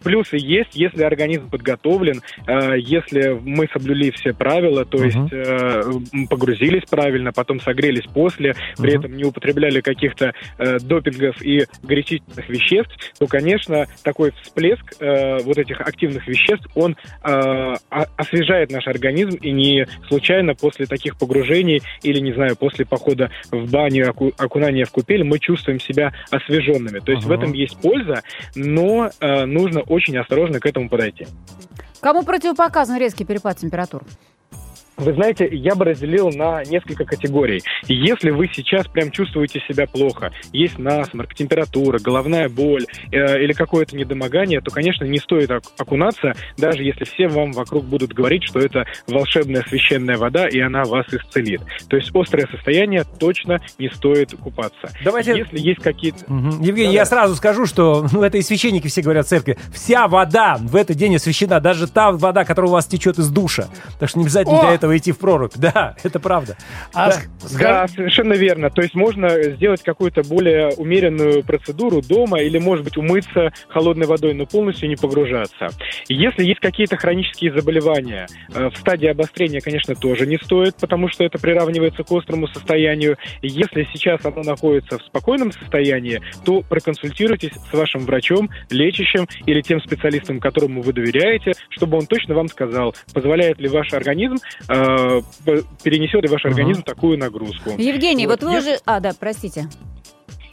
[0.05, 5.07] Плюсы есть, если организм подготовлен, э, если мы соблюли все правила, то Мгм.
[5.07, 5.81] есть э,
[6.29, 8.99] погрузились правильно, потом согрелись после, при Мгм.
[8.99, 15.57] этом не употребляли каких-то э, допингов и горячительных веществ, то, конечно, такой всплеск э, вот
[15.57, 22.19] этих активных веществ, он э, освежает наш организм, и не случайно после таких погружений или,
[22.19, 26.99] не знаю, после похода в баню, оку- окунания в купель, мы чувствуем себя освеженными.
[26.99, 27.41] То есть в Ага.
[27.41, 28.21] этом есть польза,
[28.53, 31.25] но э, нужно очень осторожно к этому подойти.
[32.01, 34.03] Кому противопоказан резкий перепад температур?
[34.97, 37.61] Вы знаете, я бы разделил на несколько категорий.
[37.87, 43.95] Если вы сейчас прям чувствуете себя плохо, есть насморк, температура, головная боль э, или какое-то
[43.95, 48.59] недомогание, то, конечно, не стоит ок- окунаться, даже если все вам вокруг будут говорить, что
[48.59, 51.61] это волшебная священная вода, и она вас исцелит.
[51.89, 54.89] То есть острое состояние точно не стоит купаться.
[55.03, 55.35] Давайте...
[55.35, 56.19] Если есть какие-то...
[56.27, 56.61] Мгм.
[56.61, 56.99] Евгений, Да-да.
[56.99, 59.57] я сразу скажу, что ну, это и священники все говорят в церкви.
[59.73, 63.67] Вся вода в этот день освящена, даже та вода, которая у вас течет из душа.
[63.99, 64.61] Так что не обязательно О!
[64.61, 65.51] для этого этого идти в прорубь.
[65.65, 66.55] Да, это правда.
[66.93, 67.15] А Да.
[67.15, 68.69] ск- Да, скажи- совершенно верно.
[68.69, 74.33] То есть можно сделать какую-то более умеренную процедуру дома или, может быть, умыться холодной водой,
[74.33, 75.67] но полностью не погружаться.
[76.07, 81.23] Если есть какие-то хронические заболевания, э, в стадии обострения, конечно, тоже не стоит, потому что
[81.23, 83.17] это приравнивается к острому состоянию.
[83.41, 89.81] Если сейчас оно находится в спокойном состоянии, то проконсультируйтесь с вашим врачом, лечащим или тем
[89.81, 94.35] специалистом, которому вы доверяете, чтобы он точно вам сказал, позволяет ли ваш организм,
[94.69, 94.73] э,
[95.83, 97.71] перенесет ли ваш организм такую нагрузку.
[97.77, 98.79] Евгений, вот, Вот, вы уже...
[98.85, 99.69] А, да, простите.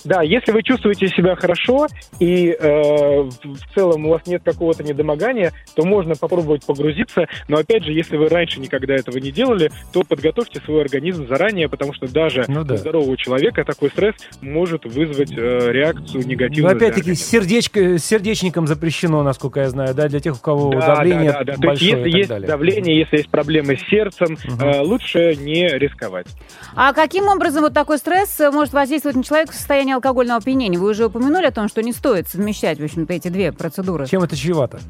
[0.04, 1.86] Да, если вы чувствуете себя хорошо
[2.18, 7.26] и э, в целом у вас нет какого-то недомогания, то можно попробовать погрузиться.
[7.48, 11.68] Но опять же, если вы раньше никогда этого не делали, то подготовьте свой организм заранее,
[11.68, 12.74] потому что даже Ну да.
[12.74, 16.76] у здорового человека такой стресс может вызвать э, реакцию Но негативную.
[16.76, 17.26] для опять-таки организма.
[17.40, 21.38] сердечко, с сердечником запрещено, насколько я знаю, да, для тех, у кого Да, давление да,
[21.38, 21.44] да, да.
[21.44, 22.46] То есть, большое если и так есть далее.
[22.48, 24.60] давление, если есть проблемы с сердцем, Мгм.
[24.64, 26.26] э, лучше не рисковать.
[26.74, 30.78] А каким образом вот такой стресс э, может воздействовать на человека в состоянии алкогольного опьянения?
[30.78, 34.06] Вы уже упомянули о том, что не стоит совмещать, в общем-то, эти две процедуры.
[34.06, 34.80] Чем это чревато?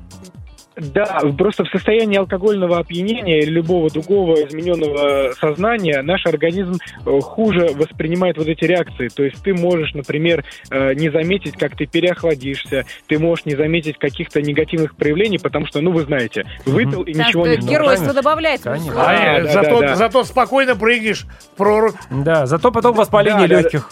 [0.76, 7.68] Да, просто в состоянии алкогольного опьянения или любого другого измененного сознания наш организм э, хуже
[7.74, 9.08] воспринимает вот эти реакции.
[9.08, 13.98] То есть ты можешь, например, э, не заметить, как ты переохладишься, ты можешь не заметить
[13.98, 17.70] каких-то негативных проявлений, потому что, ну, вы знаете, выпил и Так ничего что не Ну,
[17.70, 18.14] геройство конечно.
[18.14, 18.70] добавляется.
[18.70, 18.94] Конечно.
[18.96, 19.96] А, э, да, зато, да, да.
[19.96, 21.96] зато спокойно прыгнешь в прорубь.
[22.10, 23.90] Да, зато потом воспаление Да, да, легких.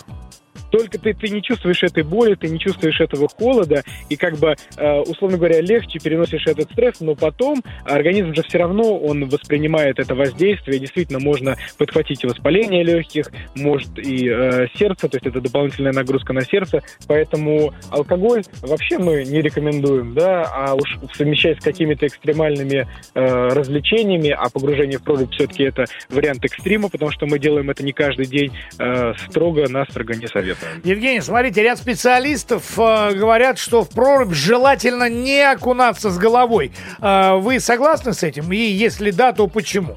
[0.70, 4.54] Только ты, ты не чувствуешь этой боли, ты не чувствуешь этого холода, и как бы,
[4.76, 9.98] э, условно говоря, легче переносишь этот стресс, но потом организм же все равно, он воспринимает
[9.98, 15.92] это воздействие, действительно можно подхватить воспаление легких, может и э, сердце, то есть это дополнительная
[15.92, 22.06] нагрузка на сердце, поэтому алкоголь вообще мы не рекомендуем, да, а уж совмещать с какими-то
[22.06, 27.70] экстремальными э, развлечениями, а погружение в прорубь все-таки это вариант экстрима, потому что мы делаем
[27.70, 30.59] это не каждый день, э, строго-настрого не советуем.
[30.84, 36.72] Евгений, смотрите, ряд специалистов э, говорят, что в прорубь желательно не окунаться с головой.
[37.00, 38.52] Э, вы согласны с этим?
[38.52, 39.96] И если да, то почему?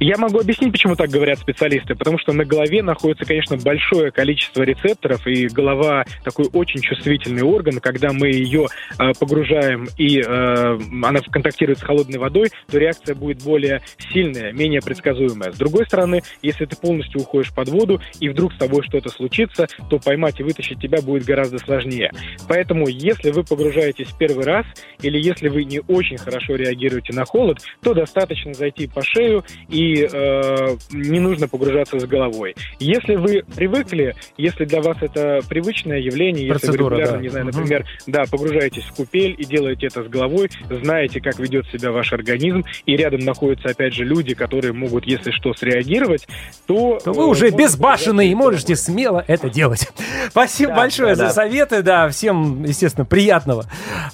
[0.00, 4.62] Я могу объяснить, почему так говорят специалисты, потому что на голове находится, конечно, большое количество
[4.62, 8.66] рецепторов, и голова такой очень чувствительный орган, когда мы ее
[8.98, 14.80] э, погружаем и э, она контактирует с холодной водой, то реакция будет более сильная, менее
[14.80, 15.52] предсказуемая.
[15.52, 19.68] С другой стороны, если ты полностью уходишь под воду и вдруг с тобой что-то случится,
[19.88, 22.10] то поймать и вытащить тебя будет гораздо сложнее.
[22.48, 24.66] Поэтому, если вы погружаетесь первый раз
[25.00, 29.83] или если вы не очень хорошо реагируете на холод, то достаточно зайти по шею и
[29.92, 32.54] э, не нужно погружаться с головой.
[32.78, 37.22] Если вы привыкли, если для вас это привычное явление, если вы Процедура, регулярно, да.
[37.22, 41.66] не знаю, например, да, погружаетесь в купель и делаете это с головой, знаете, как ведет
[41.66, 46.26] себя ваш организм, и рядом находятся, опять же, люди, которые могут, если что, среагировать,
[46.66, 46.98] то...
[47.04, 49.88] То э, вы уже безбашенные и можете смело это делать.
[50.30, 51.30] Спасибо Да, большое да, за да.
[51.30, 51.82] советы.
[51.82, 53.64] Да, всем, естественно, приятного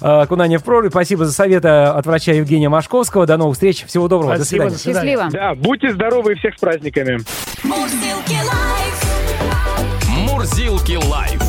[0.01, 0.91] э, окунания в прорубь.
[0.91, 3.25] Спасибо за советы от врача Евгения Машковского.
[3.25, 3.85] До новых встреч.
[3.85, 4.37] Всего доброго.
[4.37, 4.73] До Спасибо, свидания.
[4.73, 5.11] до свидания.
[5.11, 5.31] Счастливо.
[5.31, 7.19] Да, будьте здоровы и всех с праздниками.
[7.63, 10.07] Мурзилки лайф.
[10.09, 11.41] Мурзилки лайф.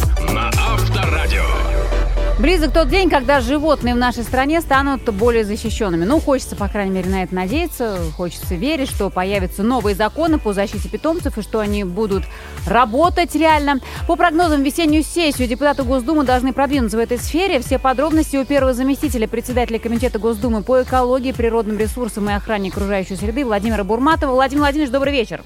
[2.43, 6.05] Близок тот день, когда животные в нашей стране станут более защищенными.
[6.05, 7.99] Ну, хочется, по крайней мере, на это надеяться.
[8.17, 12.25] Хочется верить, что появятся новые законы по защите питомцев и что они будут
[12.67, 13.79] работать реально.
[14.09, 17.61] По прогнозам, весеннюю сессию депутаты Госдумы должны продвинуться в этой сфере.
[17.61, 23.15] Все подробности у первого заместителя председателя Комитета Госдумы по экологии, природным ресурсам и охране окружающей
[23.15, 24.33] среды Владимира Бурматова.
[24.33, 25.45] Владимир Владимирович, добрый вечер.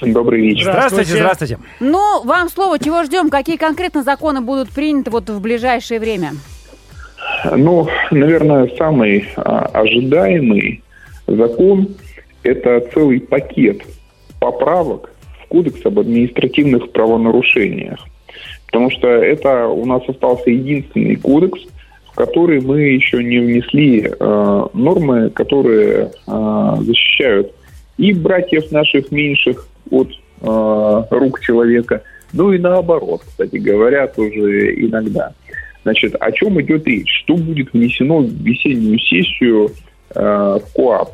[0.00, 0.70] Добрый вечер.
[0.70, 1.58] Здравствуйте, здравствуйте.
[1.80, 3.30] Ну, вам слово, чего ждем?
[3.30, 6.32] Какие конкретно законы будут приняты вот в ближайшее время?
[7.56, 10.82] Ну, наверное, самый а, ожидаемый
[11.26, 11.88] закон–
[12.42, 13.82] это целый пакет
[14.40, 15.10] поправок
[15.42, 18.00] в Кодекс об административных правонарушениях.
[18.66, 21.60] Потому что это у нас остался единственный кодекс,
[22.06, 27.52] в который мы еще не внесли э, нормы, которые э, защищают
[27.96, 30.08] и братьев наших меньших от
[30.40, 35.32] э, рук человека, ну и наоборот, кстати говоря, тоже иногда.
[35.84, 37.22] Значит, о чем идет речь?
[37.24, 39.70] Что будет внесено в весеннюю сессию
[40.14, 41.10] э, в КОАП?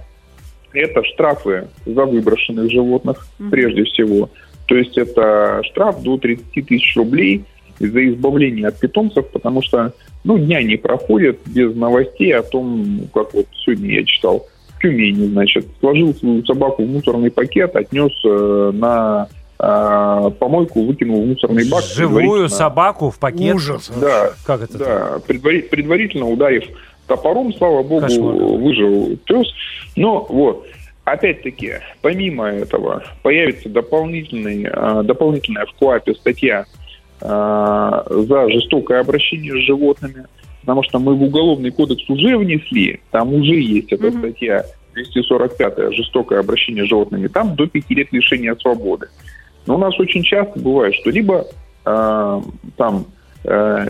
[0.73, 3.51] Это штрафы за выброшенных животных, Мгм.
[3.51, 4.31] прежде всего.
[4.67, 7.45] То есть это штраф до 30 тысяч рублей
[7.81, 13.35] за избавление от питомцев, потому что ну, дня не проходят без новостей о том, как
[13.35, 14.47] вот сегодня я читал,
[14.81, 21.27] Тюмени, значит, сложил свою собаку в мусорный пакет, отнес э, на э, помойку, выкинул в
[21.27, 21.83] мусорный бак.
[21.85, 23.55] Живую предварительно- собаку в пакет.
[23.55, 23.93] Ужас.
[24.01, 24.79] Да, Как это?
[24.79, 26.65] да, предвари- предварительно ударив
[27.07, 28.35] топором, слава богу, Кошмар.
[28.35, 29.47] выжил пес.
[29.97, 30.67] Но вот,
[31.05, 36.65] опять-таки, помимо этого, появится дополнительный, э, дополнительная в КОАПе статья
[37.21, 40.25] э, за жестокое обращение с животными,
[40.61, 46.41] потому что мы в Уголовный кодекс уже внесли, там уже есть эта статья 245 жестокое
[46.41, 49.09] обращение с животными, там до пяти лет лишения свободы.
[49.67, 51.47] Но у нас очень часто бывает, что либо
[51.85, 52.41] э,
[52.77, 53.07] там
[53.45, 53.89] э,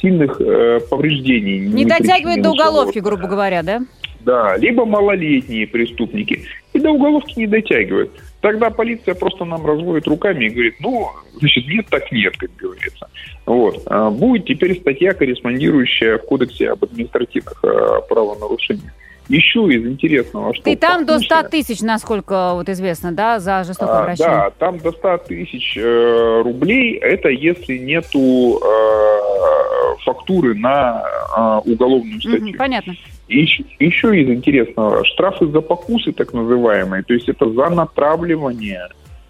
[0.00, 3.80] сильных э, повреждений Не дотягивает до уголовки, грубо говоря, да?
[4.20, 6.42] Да, либо малолетние преступники.
[6.72, 8.10] И до уголовки не дотягивают.
[8.44, 13.08] Тогда полиция просто нам разводит руками и говорит, ну, значит, нет, так нет, как говорится.
[13.46, 13.80] Вот.
[13.86, 18.92] А Будет теперь статья, корреспондирующая в Кодексе об административных э, правонарушениях.
[19.30, 20.68] Еще из интересного, что...
[20.68, 24.30] И там до 100 фактически- тысяч, насколько вот известно, да, за жестокое а, обращение.
[24.30, 31.02] Да, там до 100 тысяч э, рублей, это если нету э, фактуры на
[31.34, 32.48] э, уголовную статью.
[32.48, 32.94] Мгм, понятно.
[33.28, 38.88] И еще, еще из интересного, штрафы за покусы так называемые, то есть это за натравливание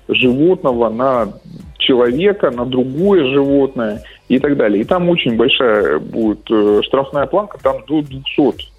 [0.09, 1.33] животного на
[1.79, 4.83] человека, на другое животное и так далее.
[4.83, 8.25] И там очень большая будет э, штрафная планка, там до 200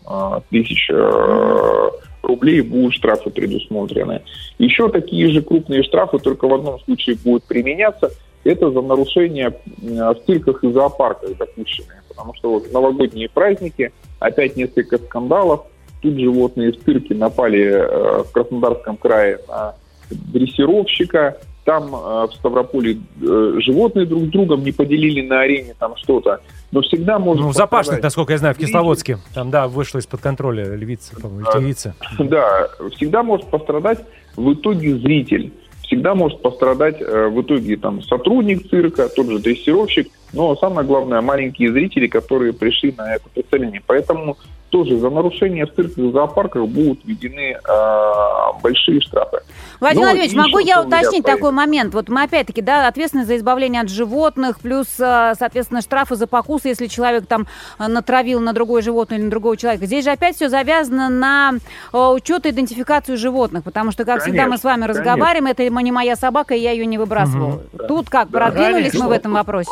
[0.07, 1.89] э, тысяч э,
[2.23, 4.21] рублей будут штрафы предусмотрены.
[4.57, 8.11] Еще такие же крупные штрафы, только в одном случае будут применяться,
[8.45, 12.01] это за нарушение в цирках и зоопарках допущенные.
[12.07, 15.65] Потому что вот в новогодние праздники опять несколько скандалов.
[16.01, 19.73] Тут животные в цирке напали э, в Краснодарском крае на
[20.09, 21.37] дрессировщика.
[21.63, 26.41] Там э, в Ставрополе э, животные друг с другом не поделили на арене там что-то.
[26.71, 27.47] Но всегда можно...
[27.47, 28.03] Ну, запашных, пострадать.
[28.03, 29.17] насколько я знаю, в Кисловодске.
[29.33, 31.95] Там, да, вышло из-под контроля львица, по-моему, тигрица.
[32.19, 33.99] Да, всегда может пострадать
[34.35, 35.51] в итоге зритель.
[35.87, 41.21] Всегда может пострадать э, в итоге там сотрудник цирка, тот же дрессировщик, но самое главное
[41.21, 43.81] маленькие зрители, которые пришли на это представление.
[43.85, 44.37] Поэтому
[44.69, 49.39] тоже за нарушение в цирках зоопарках будут введены э, большие штрафы.
[49.79, 51.93] Владимир Ну, Владимирович, могу я уточнить такой момент?
[51.93, 56.69] Вот мы опять-таки, да, ответственность за избавление от животных, плюс, э, соответственно, штрафы за покусы,
[56.69, 57.47] если человек там
[57.79, 59.85] э, натравил на другое животное или на другого человека.
[59.85, 61.53] Здесь же опять все завязано на
[61.91, 65.91] учет и идентификацию животных, потому что, как всегда, мы с вами Конечно, разговариваем, это не
[65.91, 67.61] моя собака, и я ее не выбрасывал.
[67.87, 69.71] Тут как, продвинулись мы в этом вопросе?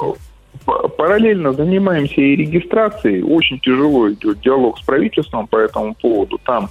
[0.66, 3.24] Параллельно занимаемся и регистрацией.
[3.24, 6.40] Очень тяжело идет диалог с правительством по этому поводу.
[6.46, 6.70] Там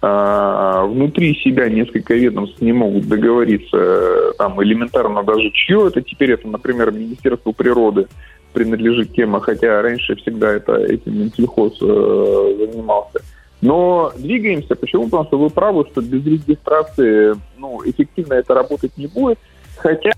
[0.00, 6.02] э, внутри себя несколько ведомств не могут договориться там элементарно даже чье это.
[6.02, 8.06] Теперь это, например, Министерство природы
[8.52, 13.20] принадлежит тема, хотя раньше всегда это этим Минсельхоз э, занимался.
[13.60, 14.74] Но двигаемся.
[14.76, 15.04] Почему?
[15.04, 19.38] Потому что вы правы, что без регистрации ну, эффективно это работать не будет.
[19.76, 20.12] Хотя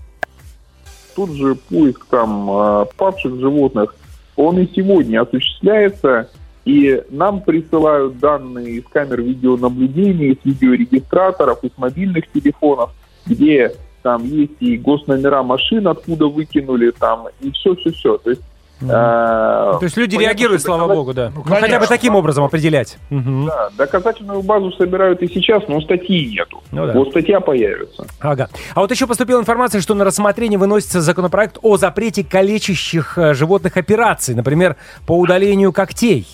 [1.15, 3.95] тот же поиск там э, падших животных,
[4.35, 6.29] он и сегодня осуществляется,
[6.65, 12.91] и нам присылают данные из камер видеонаблюдения, из видеорегистраторов, из мобильных телефонов,
[13.25, 18.17] где там есть и госномера машин, откуда выкинули там, и все-все-все.
[18.17, 18.41] То есть
[18.79, 21.31] То есть люди реагируют, слава богу, да.
[21.35, 22.97] Ну, Ну, хотя бы таким образом определять.
[23.09, 26.61] Да, доказательную базу собирают и сейчас, но статьи нету.
[26.71, 26.91] Ну.
[26.93, 28.07] Вот статья появится.
[28.19, 28.49] Ага.
[28.73, 33.77] А вот еще поступила информация, что на рассмотрение выносится законопроект о запрете калечащих э, животных
[33.77, 36.27] операций, например, по удалению когтей.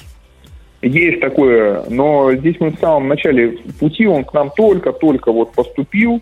[0.81, 6.21] Есть такое, но здесь мы в самом начале пути, он к нам только-только вот поступил.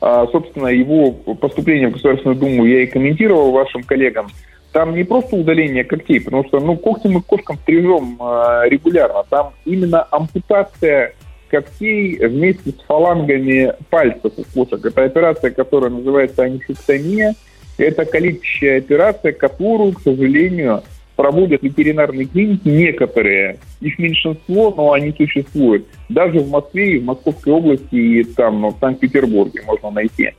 [0.00, 4.28] А, собственно, его поступление в Государственную Думу я и комментировал вашим коллегам.
[4.76, 9.24] Там не просто удаление когтей, потому что ну, когти мы кошкам стрижем а, регулярно.
[9.30, 11.14] Там именно ампутация
[11.48, 14.84] когтей вместе с фалангами пальцев у кошек.
[14.84, 17.34] Это операция, которая называется анисектомия.
[17.78, 20.82] Это калечащая операция, которую, к сожалению,
[21.16, 23.56] проводят ветеринарные клиники некоторые.
[23.80, 25.86] Их меньшинство, но они существуют.
[26.10, 30.32] Даже в Москве и в Московской области, и там в Санкт-Петербурге можно найти.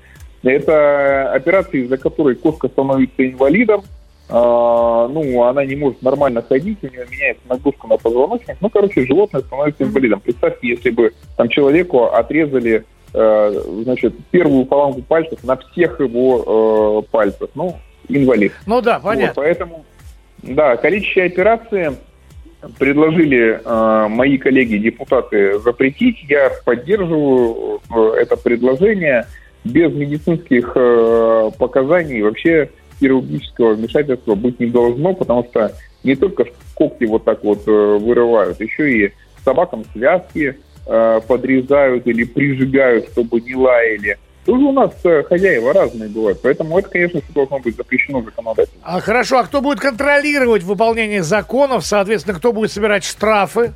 [0.44, 3.82] Это операция, из-за которой кошка становится инвалидом,
[4.30, 8.58] ну, она не может нормально ходить, у нее меняется нагрузка на позвоночник.
[8.60, 10.20] Ну, короче, животное становится инвалидом.
[10.20, 17.12] Представьте, если бы там человеку отрезали э, значит, первую фалангу пальцев на всех его э,
[17.12, 17.50] пальцах.
[17.56, 17.78] Ну,
[18.10, 18.54] инвалид.
[18.66, 19.42] Ну да, Вот, понятно.
[19.42, 19.86] поэтому,
[20.44, 21.94] да, количество операции
[22.80, 26.24] предложили э, мои коллеги-депутаты запретить.
[26.28, 29.26] Я поддерживаю э, это предложение.
[29.64, 37.06] Без медицинских э, показаний вообще хирургического вмешательства быть не должно, потому что не только когти
[37.06, 43.56] вот так вот э, вырывают, еще и собакам связки э, подрезают или прижигают, чтобы не
[43.56, 44.18] лаяли.
[44.46, 48.80] Тоже у нас э, хозяева разные бывают, поэтому это, конечно, всё должно быть запрещено законодательно.
[48.84, 51.86] А хорошо, а кто будет контролировать выполнение законов?
[51.86, 53.74] Соответственно, кто будет собирать штрафы?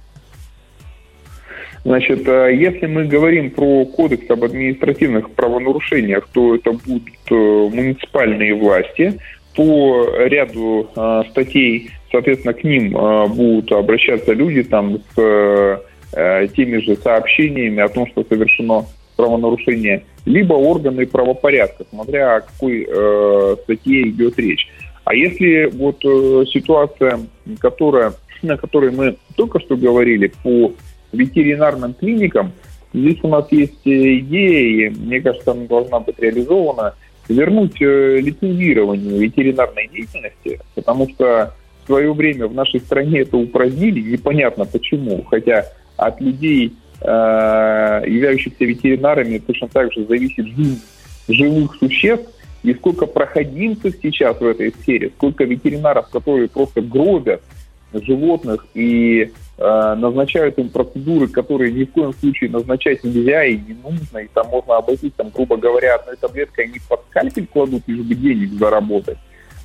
[1.83, 8.53] Значит, э, если мы говорим про кодекс об административных правонарушениях, то это будут э, муниципальные
[8.53, 9.19] власти.
[9.55, 15.81] По ряду э, статей, соответственно, к ним э, будут обращаться люди там с
[16.13, 22.87] э, теми же сообщениями о том, что совершено правонарушение, либо органы правопорядка, смотря о какой
[22.87, 24.67] э, статье идет речь.
[25.03, 27.19] А если вот э, ситуация,
[27.59, 28.13] которая,
[28.47, 30.73] о которой мы только что говорили по
[31.11, 32.51] ветеринарным клиникам,
[32.93, 36.95] здесь у нас есть э, идея, и мне кажется, она должна быть реализована,
[37.27, 44.01] вернуть э, лицензирование ветеринарной деятельности, потому что в свое время в нашей стране это упразднили,
[44.01, 45.65] непонятно почему, хотя
[45.97, 50.81] от людей, э, являющихся ветеринарами, точно так же зависит жизнь
[51.27, 52.29] живых существ,
[52.63, 57.41] и сколько проходимцев сейчас в этой сфере, сколько ветеринаров, которые просто гробят
[57.93, 59.31] животных и
[59.61, 64.47] назначают им процедуры, которые ни в коем случае назначать нельзя и не нужно, и там
[64.47, 69.17] можно обойтись, там, грубо говоря, одной таблеткой они под скальпель кладут, лишь бы денег заработать.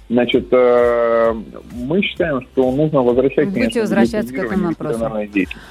[0.08, 1.34] Значит, э,
[1.72, 3.48] мы считаем, что нужно возвращать...
[3.48, 4.98] Будете конечно, возвращаться к этому вопросу.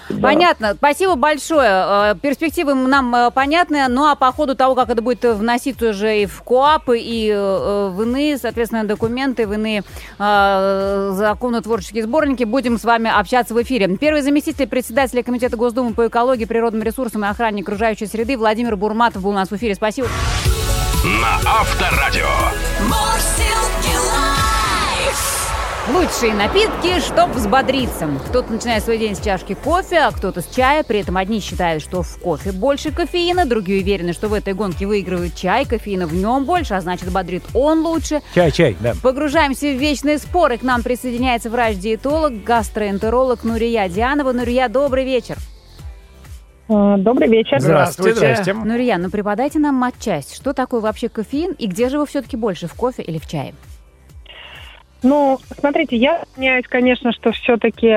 [0.09, 0.21] Да.
[0.21, 0.73] Понятно.
[0.73, 1.69] Спасибо большое.
[1.69, 3.87] Э, Перспективы нам э, понятны.
[3.87, 8.01] Ну, а по ходу того, как это будет вноситься уже и в КОАПы, и в
[8.01, 9.83] иные, соответственно, документы, в иные
[10.19, 13.95] э, законотворческие сборники, будем с вами общаться в эфире.
[13.97, 19.23] Первый заместитель председателя Комитета Госдумы по экологии, природным ресурсам и охране окружающей среды Владимир Бурматов
[19.23, 19.75] был у нас в эфире.
[19.75, 20.09] Спасибо.
[21.05, 22.25] На Авторадио.
[25.93, 28.07] Лучшие напитки, чтоб взбодриться.
[28.29, 30.83] Кто-то начинает свой день с чашки кофе, а кто-то с чая.
[30.83, 34.87] При этом одни считают, что в кофе больше кофеина, другие уверены, что в этой гонке
[34.87, 38.21] выигрывает чай, кофеина в нем больше, а значит бодрит он лучше.
[38.33, 38.93] Чай, чай, да.
[39.03, 40.57] Погружаемся в вечные споры.
[40.57, 44.31] К нам присоединяется врач-диетолог, гастроэнтеролог Нурия Дианова.
[44.31, 45.37] Нурия, добрый вечер.
[46.67, 47.59] Э, Добрый вечер.
[47.59, 48.53] Здравствуйте, Здравствуйте.
[48.53, 48.53] здрасте.
[48.53, 50.35] Нурия, ну преподайте нам матчасть.
[50.35, 53.53] Что такое вообще кофеин и где же его все-таки больше, в кофе или в чае?
[55.05, 57.87] Ну, смотрите, я склоняюсь, конечно, что все-таки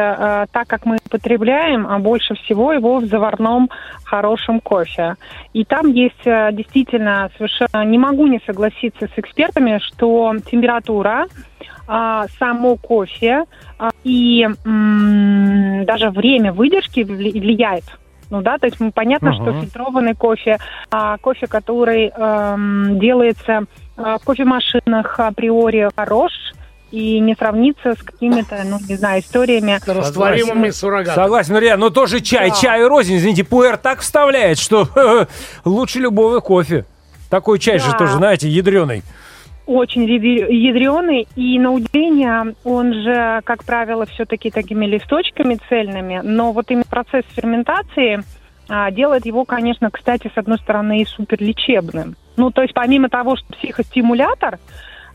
[0.53, 3.71] так, как мы потребляем, а больше всего его в заварном
[4.05, 5.15] хорошем кофе.
[5.55, 7.83] И там есть э, действительно совершенно...
[7.87, 11.27] Не могу не согласиться с экспертами, что температура,
[11.87, 13.45] а, само кофе
[13.79, 17.85] а, и м, даже время выдержки вли- влияет.
[18.31, 19.61] Ну да, то есть понятно, что Мгм.
[19.63, 20.59] фильтрованный кофе,
[20.91, 23.63] а, кофе, который эм, делается
[23.97, 26.33] а, в кофемашинах априори хорош
[26.91, 29.79] и не сравнится с какими-то, ну, не знаю, историями.
[29.87, 31.25] Растворимыми суррогатами.
[31.25, 32.57] Согласен, Нурия, но тоже чай, Да.
[32.57, 33.17] чай рознь.
[33.17, 34.89] Извините, пуэр так вставляет, что
[35.65, 36.85] лучше любого кофе.
[37.31, 37.99] Такой чай же Да.
[37.99, 39.03] тоже, знаете, ядреный.
[39.67, 46.71] Очень ядреный, и на удивление он же, как правило, все-таки такими листочками цельными, но вот
[46.71, 48.23] именно процесс ферментации
[48.71, 52.17] а, делает его, конечно, кстати, с одной стороны и суперлечебным.
[52.39, 54.59] Ну, то есть помимо того, что психостимулятор,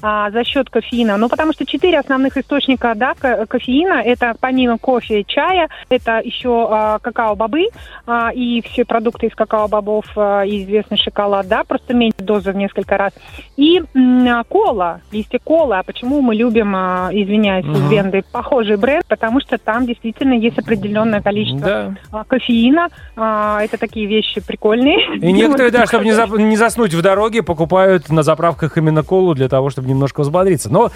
[0.04, 1.16] а, за счет кофеина.
[1.18, 6.68] Ну, потому что четыре основных источника да, ко- кофеина, это помимо кофе чая, это еще
[6.70, 7.68] а, какао-бобы
[8.06, 12.97] а, и все продукты из какао-бобов, а, известный шоколад, да, просто меньше дозы в несколько
[12.97, 13.14] раз.
[13.56, 15.78] И а, кола, листья колы.
[15.78, 19.06] А почему мы любим, а, извиняюсь, из Венды, похожий бренд?
[19.08, 21.95] Потому что там действительно есть определенное количество Да.
[22.12, 22.89] а, кофеина.
[23.16, 25.16] А, это такие вещи прикольные.
[25.16, 29.47] И некоторые, да, чтобы не, не заснуть в дороге, покупают на заправках именно колу для
[29.47, 30.72] того, чтобы немножко взбодриться.
[30.72, 30.91] Но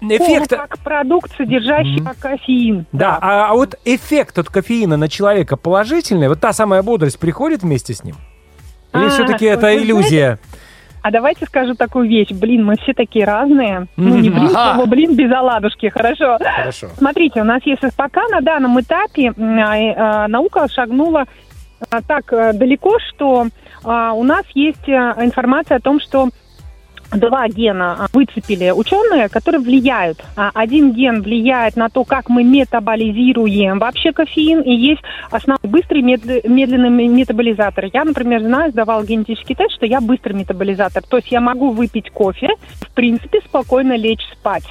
[0.00, 0.50] эффект...
[0.50, 2.86] Колу как продукт, содержащий кофеин.
[2.92, 7.62] Да, а, а вот эффект от кофеина на человека положительный, вот та самая бодрость приходит
[7.62, 8.16] вместе с ним?
[8.94, 10.38] Или А, все-таки это знаете, иллюзия?
[11.02, 12.30] А давайте скажу такую вещь.
[12.30, 13.86] Блин, мы все такие разные.
[13.96, 14.84] Ну, не блин, Ага.
[14.86, 16.38] блин без оладушки, хорошо.
[16.38, 16.88] Хорошо.
[16.96, 21.24] Смотрите, у нас есть пока на данном этапе а, э, а, наука шагнула
[21.90, 23.46] а, так э, далеко, что
[23.84, 26.30] у нас есть э, информация о том, что
[27.12, 30.22] два гена а, выцепили ученые, которые влияют.
[30.36, 35.00] А, Один ген влияет на то, как мы метаболизируем вообще кофеин, и есть
[35.30, 37.86] основной быстрый мед- медленный ме- метаболизатор.
[37.92, 41.02] Я, например, знаю, сдавал генетический тест, что я быстрый метаболизатор.
[41.02, 42.48] То есть я могу выпить кофе,
[42.80, 44.64] в принципе, спокойно лечь спать.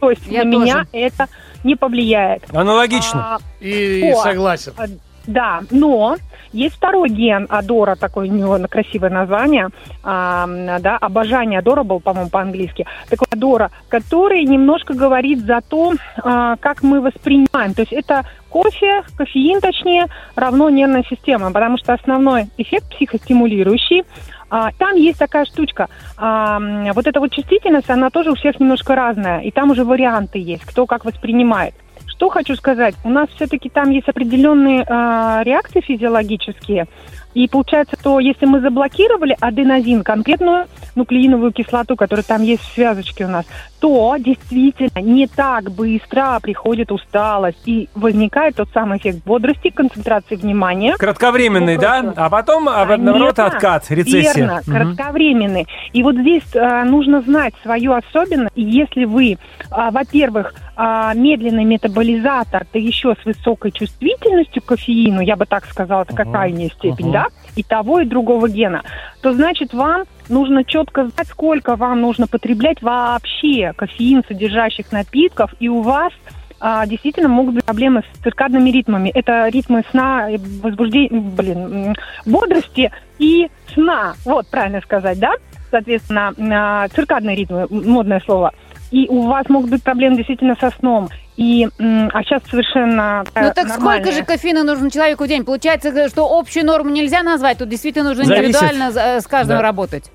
[0.00, 0.64] То есть Я на тоже.
[0.64, 1.26] меня это
[1.64, 2.44] не повлияет.
[2.54, 3.36] Аналогично.
[3.36, 4.22] А, И О.
[4.22, 4.72] согласен.
[5.28, 6.16] Да, но
[6.54, 9.68] есть второй ген Адора, такое у него красивое название,
[10.02, 12.86] м, да, обожание Адора был, по-моему, по-английски.
[13.10, 17.74] Такой Адора, который немножко говорит за то, а, как мы воспринимаем.
[17.74, 24.04] То есть это кофе, кофеин точнее, равно нервная система, потому что основной эффект психостимулирующий.
[24.48, 25.88] А, там есть такая штучка.
[26.16, 29.40] вот эта вот чувствительность, она тоже у всех немножко разная.
[29.40, 31.74] И там уже варианты есть, кто как воспринимает.
[32.18, 32.96] Что хочу сказать.
[33.04, 36.86] У нас все-таки там есть определенные э, реакции физиологические.
[37.34, 40.66] И получается, что если мы заблокировали аденозин, конкретную
[40.96, 43.44] нуклеиновую кислоту, которая там есть в связочке у нас,
[43.78, 50.96] то действительно не так быстро приходит усталость и возникает тот самый эффект бодрости, концентрации внимания.
[50.98, 52.12] Кратковременный, да?
[52.16, 54.34] А потом, а, наоборот, откат, рецессия.
[54.34, 54.76] Верно, Мгм.
[54.96, 55.68] кратковременный.
[55.92, 58.52] И вот здесь э, нужно знать свою особенность.
[58.56, 59.38] И если вы,
[59.70, 65.66] а, во-первых, а, медленный метаболизатор, да еще с высокой чувствительностью к кофеину, я бы так
[65.66, 67.26] сказала, это Ага, крайняя степень, ага.
[67.32, 68.84] да, и того, и другого гена,
[69.20, 75.68] то значит вам нужно четко знать, сколько вам нужно потреблять вообще кофеин содержащих напитков, и
[75.68, 76.12] у вас
[76.60, 79.10] а, действительно могут быть проблемы с циркадными ритмами.
[79.12, 84.14] Это ритмы сна, э, возбуждения, блин, бодрости и сна.
[84.24, 85.32] Вот, правильно сказать, да?
[85.72, 88.52] Соответственно, а, циркадные ритмы, модное слово.
[88.90, 91.08] И у вас могут быть проблемы действительно со сном.
[91.36, 94.02] И, а сейчас совершенно Ну э, так нормальная.
[94.02, 95.44] сколько же кофеина нужно человеку в день?
[95.44, 98.46] Получается, что общую норму нельзя назвать, тут действительно нужно Зависит.
[98.56, 99.62] индивидуально э, с каждым Да.
[99.62, 100.10] работать.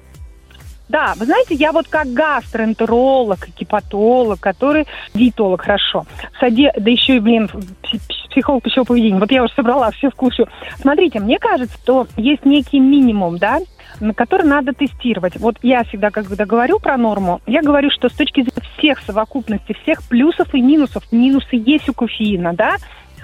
[0.94, 4.86] Да, вы знаете, я вот как гастроэнтеролог, гепатолог, который
[5.16, 6.06] диетолог, хорошо,
[6.40, 9.20] саде, да еще и, блин, пси- пси- психолог пищевого поведения.
[9.20, 10.46] Вот я уже собрала все в кучу.
[10.80, 13.60] Смотрите, мне кажется, что есть некий минимум, да,
[14.00, 15.36] на который надо тестировать.
[15.38, 19.76] Вот я всегда, когда говорю про норму, я говорю, что с точки зрения всех совокупностей,
[19.82, 22.76] всех плюсов и минусов, минусы есть у кофеина, да,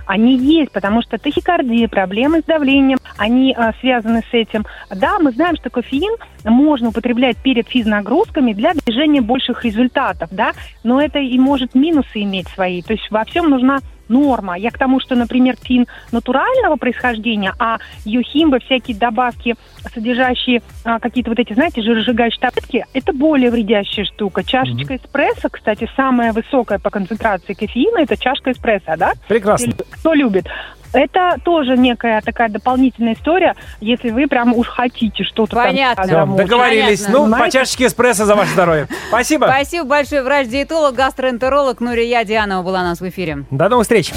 [0.10, 4.66] они есть, потому что тахикардия, проблемы с давлением, они а, связаны с этим.
[4.90, 10.54] Да, мы знаем, что кофеин можно употреблять перед физнагрузками для движения больших результатов, да,
[10.84, 12.82] но это и может минусы иметь свои.
[12.82, 14.58] То есть во всем нужна норма.
[14.58, 19.56] Я к тому, что, например, фин натурального происхождения, а йохимбы, всякие добавки,
[19.94, 24.44] содержащие а, какие-то вот эти, знаете, жиросжигающие таблетки, это более вредящая штука.
[24.44, 29.14] Чашечка эспрессо, кстати, самая высокая по концентрации кофеина, это чашка эспрессо, да?
[29.28, 29.74] Прекрасно.
[29.92, 30.46] Кто любит.
[30.94, 36.04] Это тоже некая такая дополнительная история, если вы прям уж хотите что-то там Понятно.
[36.04, 36.46] Всё, замутить.
[36.48, 37.00] договорились.
[37.02, 37.18] Понятно.
[37.20, 37.60] Ну, по Понимаете?
[37.60, 38.88] чашечке эспрессо за ваше здоровье.
[39.10, 39.46] Спасибо.
[39.46, 40.24] Спасибо большое.
[40.24, 43.46] Врач-диетолог, гастроэнтеролог Нурия Дианова была у нас в эфире.
[43.52, 44.12] До новых встреч.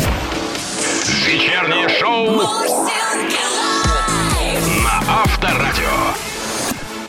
[1.26, 2.26] Вечернее шоу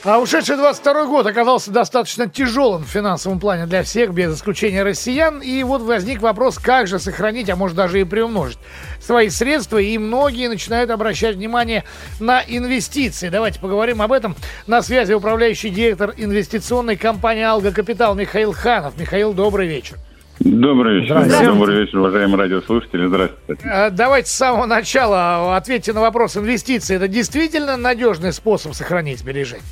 [0.06, 5.39] А ушедший 22 год оказался достаточно тяжелым в финансовом плане для всех, без исключения россиян.
[5.39, 8.58] И вот возник вопрос, как же сохранить, а может даже и приумножить
[8.99, 9.78] свои средства.
[9.78, 11.86] И многие начинают обращать внимание
[12.20, 13.30] на инвестиции.
[13.30, 14.36] Давайте поговорим об этом.
[14.68, 18.99] На связи управляющий директор инвестиционной компании «Алга Капитал» Михаил Ханов.
[18.99, 19.97] Михаил, добрый вечер.
[20.39, 21.16] Добрый вечер.
[21.22, 21.45] Здравствуйте.
[21.45, 23.08] Добрый вечер, уважаемые радиослушатели.
[23.08, 23.62] Здравствуйте.
[23.64, 26.97] Э, Давайте с самого начала ответьте на вопрос инвестиций.
[26.97, 29.64] Это действительно надежный способ сохранить сбережения?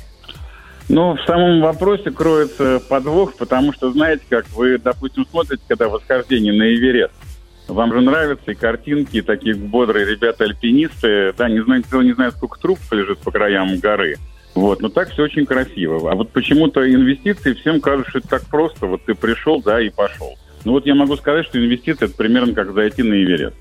[0.92, 6.52] Ну, в самом вопросе кроется подвох, потому что, знаете, как вы, допустим, смотрите, когда восхождение
[6.52, 7.14] на Эверест,
[7.66, 12.34] вам же нравятся и картинки, и такие бодрые ребята-альпинисты, да, не знаю, никто не знает,
[12.34, 14.16] сколько трупов лежит по краям горы.
[14.54, 16.10] Вот, но так все очень красиво.
[16.12, 18.84] А вот почему-то инвестиции всем кажется, что это так просто.
[18.84, 20.36] Вот ты пришел, да, и пошел.
[20.66, 23.56] Ну вот я могу сказать, что инвестиции это примерно как зайти на Эверест.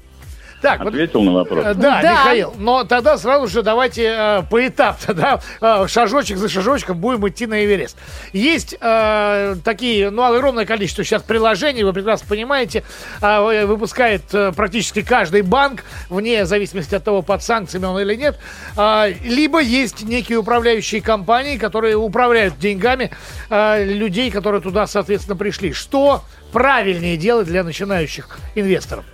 [0.62, 1.66] Так, вот Ответил на вопрос?
[1.66, 2.12] Э, Да, Да.
[2.12, 7.48] Михаил, но тогда сразу же давайте э, поэтапно, да, э, шажочек за шажочком будем идти
[7.48, 7.98] на Эверест.
[8.34, 12.84] Есть э, такие, ну, огромное количество сейчас приложений, вы прекрасно понимаете,
[13.22, 18.38] э, выпускает э, практически каждый банк, вне зависимости от того, под санкциями он или нет,
[18.78, 23.12] Э, либо есть некие управляющие компании, которые управляют деньгами
[23.50, 25.74] э, людей, которые туда, соответственно, пришли.
[25.74, 29.06] Что правильнее делать для начинающих инвесторов?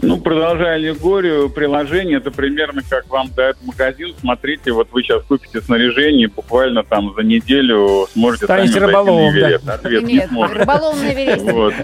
[0.00, 4.14] Ну, продолжая аллегорию, приложение это примерно как вам дает магазин.
[4.20, 9.58] Смотрите, вот вы сейчас купите снаряжение, буквально там за неделю сможете Станете сами рыболовом, на
[9.58, 9.74] да.
[9.74, 10.60] Ответ не Нет, сможете.
[10.60, 11.42] рыболов на.
[11.42, 11.74] Вот.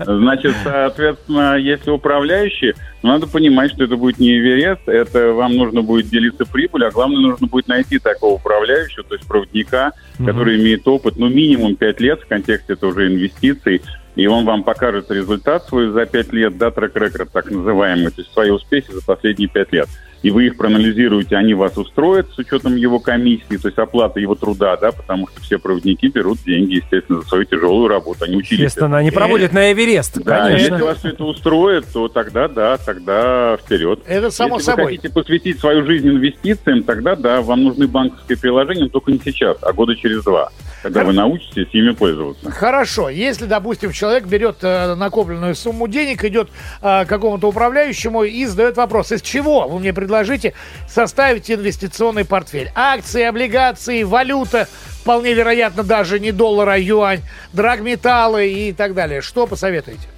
[0.00, 5.82] Значит, соответственно, если управляющий, ну, надо понимать, что это будет не Эверест, это вам нужно
[5.82, 9.92] будет делиться прибылью, а главное, нужно будет найти такого управляющего, то есть проводника,
[10.24, 13.82] который имеет опыт, ну, минимум 5 лет в контексте это уже инвестиций,
[14.18, 18.32] и он вам покажет результат свой за 5 лет, да, трек-рекорд так называемый, то есть
[18.32, 19.88] свои успехи за последние 5 лет.
[20.22, 24.34] И вы их проанализируете, они вас устроят с учетом его комиссии, то есть оплаты его
[24.34, 28.24] труда, да, потому что все проводники берут деньги, естественно, за свою тяжелую работу.
[28.24, 30.86] Они учились Естественно, они проводят на Эверест, да, если конечно.
[30.86, 34.00] вас все это устроит, то тогда да, тогда вперед.
[34.06, 34.84] Это само если собой.
[34.84, 39.20] вы хотите посвятить свою жизнь инвестициям, тогда да, вам нужны банковские приложения, но только не
[39.24, 40.50] сейчас, а года через два,
[40.82, 42.50] когда вы научитесь ими пользоваться.
[42.50, 46.48] Хорошо, если, допустим, человек берет э, накопленную сумму денег, идет
[46.82, 50.54] э, к какому-то управляющему и задает вопрос, из чего вы мне предложите
[50.88, 52.70] составить инвестиционный портфель?
[52.74, 54.66] Акции, облигации, валюта,
[55.02, 57.20] вполне вероятно, даже не доллар, а юань,
[57.52, 59.20] драгметаллы и так далее.
[59.20, 60.08] Что посоветуете?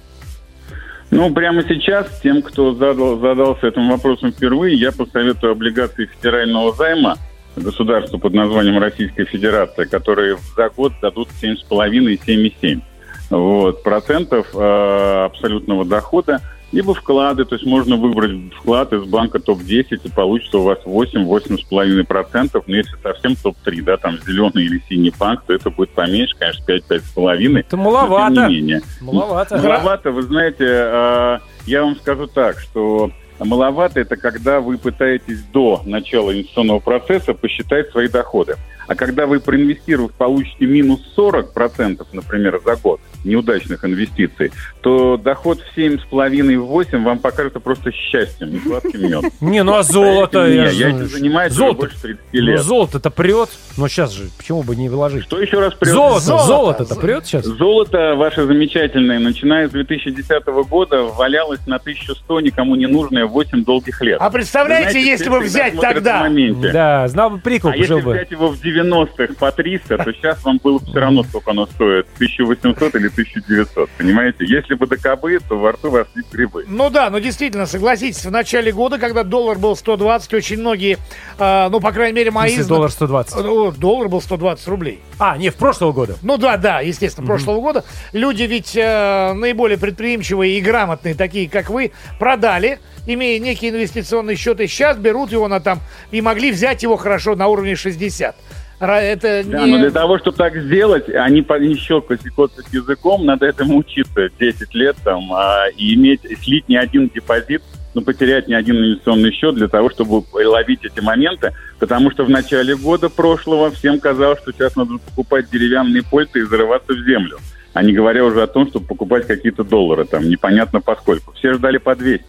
[1.11, 7.17] Ну, прямо сейчас тем, кто задал, задался этим вопросом впервые, я посоветую облигации федерального займа
[7.57, 12.81] государству под названием Российская Федерация, которые за год дадут 7,5-7,7
[13.29, 16.39] вот, процентов э, абсолютного дохода,
[16.71, 22.03] либо вклады, то есть можно выбрать вклад из банка топ-10 и получится у вас 8-8,5
[22.05, 26.35] процентов, но если совсем топ-3, да, там зеленый или синий банк, то это будет поменьше,
[26.37, 27.59] конечно, 5-5,5.
[27.59, 28.29] Это маловато.
[28.29, 28.81] Но, тем не менее.
[29.01, 29.57] Маловато.
[29.57, 35.81] Маловато, вы знаете, э, я вам скажу так, что маловато это когда вы пытаетесь до
[35.85, 38.55] начала инвестиционного процесса посчитать свои доходы.
[38.91, 45.77] А когда вы проинвестировав получите минус 40%, например, за год неудачных инвестиций, то доход в
[45.77, 49.31] 7,5-8 вам покажется просто счастьем, не сладким медом.
[49.39, 50.45] Не, ну а золото...
[50.47, 52.59] Я я же- этим занимаюсь больше 30 Ну, лет.
[52.61, 53.49] золото-то прет.
[53.77, 55.23] Но сейчас же, почему бы не вложить?
[55.23, 55.93] Что еще раз прет?
[55.93, 57.45] Золото, золото-то прет сейчас?
[57.45, 64.01] Золото ваше замечательное, начиная с 2010 года, валялось на 1100 никому не нужное 8 долгих
[64.01, 64.17] лет.
[64.19, 66.71] А представляете, если бы взять тогда- в моменте.
[66.73, 68.11] Да, знал бы прикол, А если жил бы.
[68.11, 71.65] взять его в 90-х по 300, то сейчас вам было бы все равно, сколько оно
[71.67, 74.45] стоит, 1800 или 1900, понимаете?
[74.45, 76.65] Если бы до кобы, то во рту росли грибы.
[76.67, 80.97] Ну да, но действительно, согласитесь, в начале года, когда доллар был 120, очень многие,
[81.37, 82.51] э, ну, по крайней мере, мои...
[82.51, 83.35] Если доллар 120.
[83.37, 84.99] Э, Доллар был 120 рублей.
[85.19, 86.17] А, не, в прошлого года.
[86.21, 87.83] Ну да, да, естественно, прошлого года.
[88.11, 94.59] Люди ведь э, наиболее предприимчивые и грамотные, такие как вы, продали, имея некий инвестиционный счет,
[94.59, 95.79] и сейчас берут его на там,
[96.11, 98.35] и могли взять его хорошо на уровне 60.
[98.81, 99.73] Это Да, не...
[99.73, 103.45] но для того, чтобы так сделать, а не, по- не щелкать и коцать языком, надо
[103.45, 107.61] этому учиться 10 лет там, а, и иметь, слить не один депозит,
[107.93, 112.29] ну, потерять не один инвестиционный счет для того, чтобы ловить эти моменты, потому что в
[112.29, 117.37] начале года прошлого всем казалось, что сейчас надо покупать деревянные польты и зарываться в землю,
[117.73, 121.33] а не говоря уже о том, чтобы покупать какие-то доллары, там, непонятно поскольку.
[121.33, 122.25] Все ждали по 200.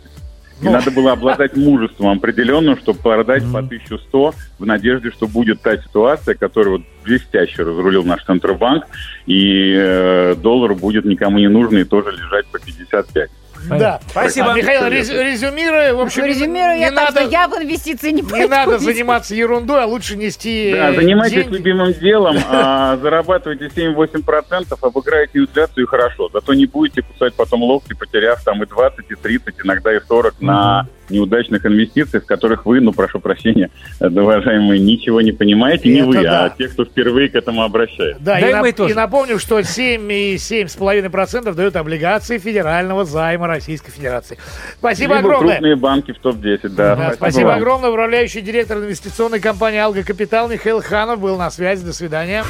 [0.62, 0.72] И Ну.
[0.72, 6.34] надо было обладать мужеством определенным, чтобы продать по 1100 в надежде, что будет та ситуация,
[6.34, 8.84] которую вот блестяще разрулил наш Центробанк,
[9.26, 13.30] и э, доллар будет никому не нужный и тоже лежать по 55.
[13.68, 14.00] Да.
[14.08, 14.52] Спасибо.
[14.52, 18.10] А, Михаил, рез- резюмируя, в общем, Резюмирую не я так, надо, что я в инвестиции
[18.10, 21.56] не не надо заниматься ерундой, а лучше нести Да, занимайтесь деньги.
[21.56, 26.28] любимым делом, а, зарабатывайте 7-8%, обыграете инфляцию и хорошо.
[26.32, 30.40] Зато не будете кусать потом локти, потеряв там и 20, и 30, иногда и 40
[30.40, 33.68] на неудачных инвестициях, в которых вы, ну, прошу прощения,
[34.00, 36.44] э, уважаемые, ничего не понимаете, не Это вы, да.
[36.46, 38.22] а те, кто впервые к этому обращается.
[38.22, 44.38] Да, Да и, и нап- и напомню, что 7,7,5% дают облигации федерального займа Российской Федерации.
[44.78, 45.54] Спасибо Либо огромное.
[45.54, 46.96] крупные банки в топ-10, да.
[46.96, 47.56] Да, спасибо вам.
[47.58, 47.90] огромное.
[47.90, 51.84] Управляющий директор инвестиционной компании «Алга Капитал» Михаил Ханов был на связи.
[51.84, 52.44] До свидания.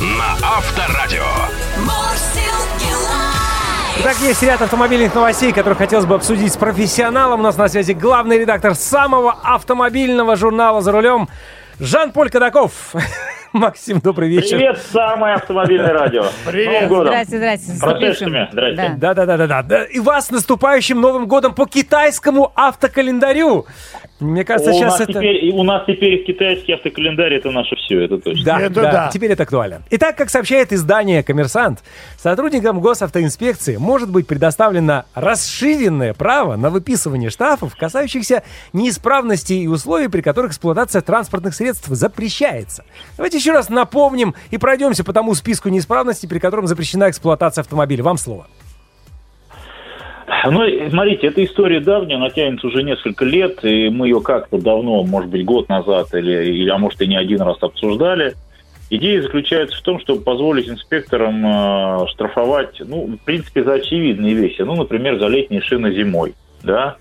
[0.00, 1.24] На Авторадио.
[4.00, 7.40] Итак, есть ряд автомобильных новостей, которые хотелось бы обсудить с профессионалом.
[7.40, 11.28] У нас на связи главный редактор самого автомобильного журнала «За рулем»
[11.78, 12.94] Жан-Поль Кадаков.
[13.52, 14.58] Максим, добрый вечер.
[14.58, 16.24] Привет, самое автомобильное радио.
[16.46, 16.68] Привет.
[16.68, 17.06] С Новым годом.
[17.06, 17.72] Здрасте, здрасте.
[17.72, 18.48] с наступившим.
[18.52, 18.96] Здрасте.
[18.96, 19.14] Да.
[19.14, 19.84] Да, да, да, да, да.
[19.84, 23.66] И вас с наступающим Новым годом по китайскому автокалендарю.
[24.20, 25.14] Мне кажется, у, сейчас это...
[25.14, 28.44] теперь, у нас теперь китайский автокалендарь это наше все, это точно.
[28.44, 29.10] Да, Это да, да.
[29.12, 29.82] теперь это актуально.
[29.90, 31.82] Итак, как сообщает издание «Коммерсант»,
[32.18, 38.42] сотрудникам госавтоинспекции может быть предоставлено расширенное право на выписывание штрафов, касающихся
[38.74, 42.84] неисправностей и условий, при которых эксплуатация транспортных средств запрещается.
[43.16, 48.04] Давайте еще раз напомним и пройдемся по тому списку неисправностей, при котором запрещена эксплуатация автомобиля.
[48.04, 48.46] Вам слово.
[50.44, 55.02] Ну, смотрите, эта история давняя, она тянется уже несколько лет, и мы ее как-то давно,
[55.02, 58.34] может быть, год назад, или, или а может, и не один раз обсуждали.
[58.90, 64.62] Идея заключается в том, чтобы позволить инспекторам э, штрафовать, ну, в принципе, за очевидные вещи.
[64.62, 66.96] Ну, например, за летние шины зимой, да,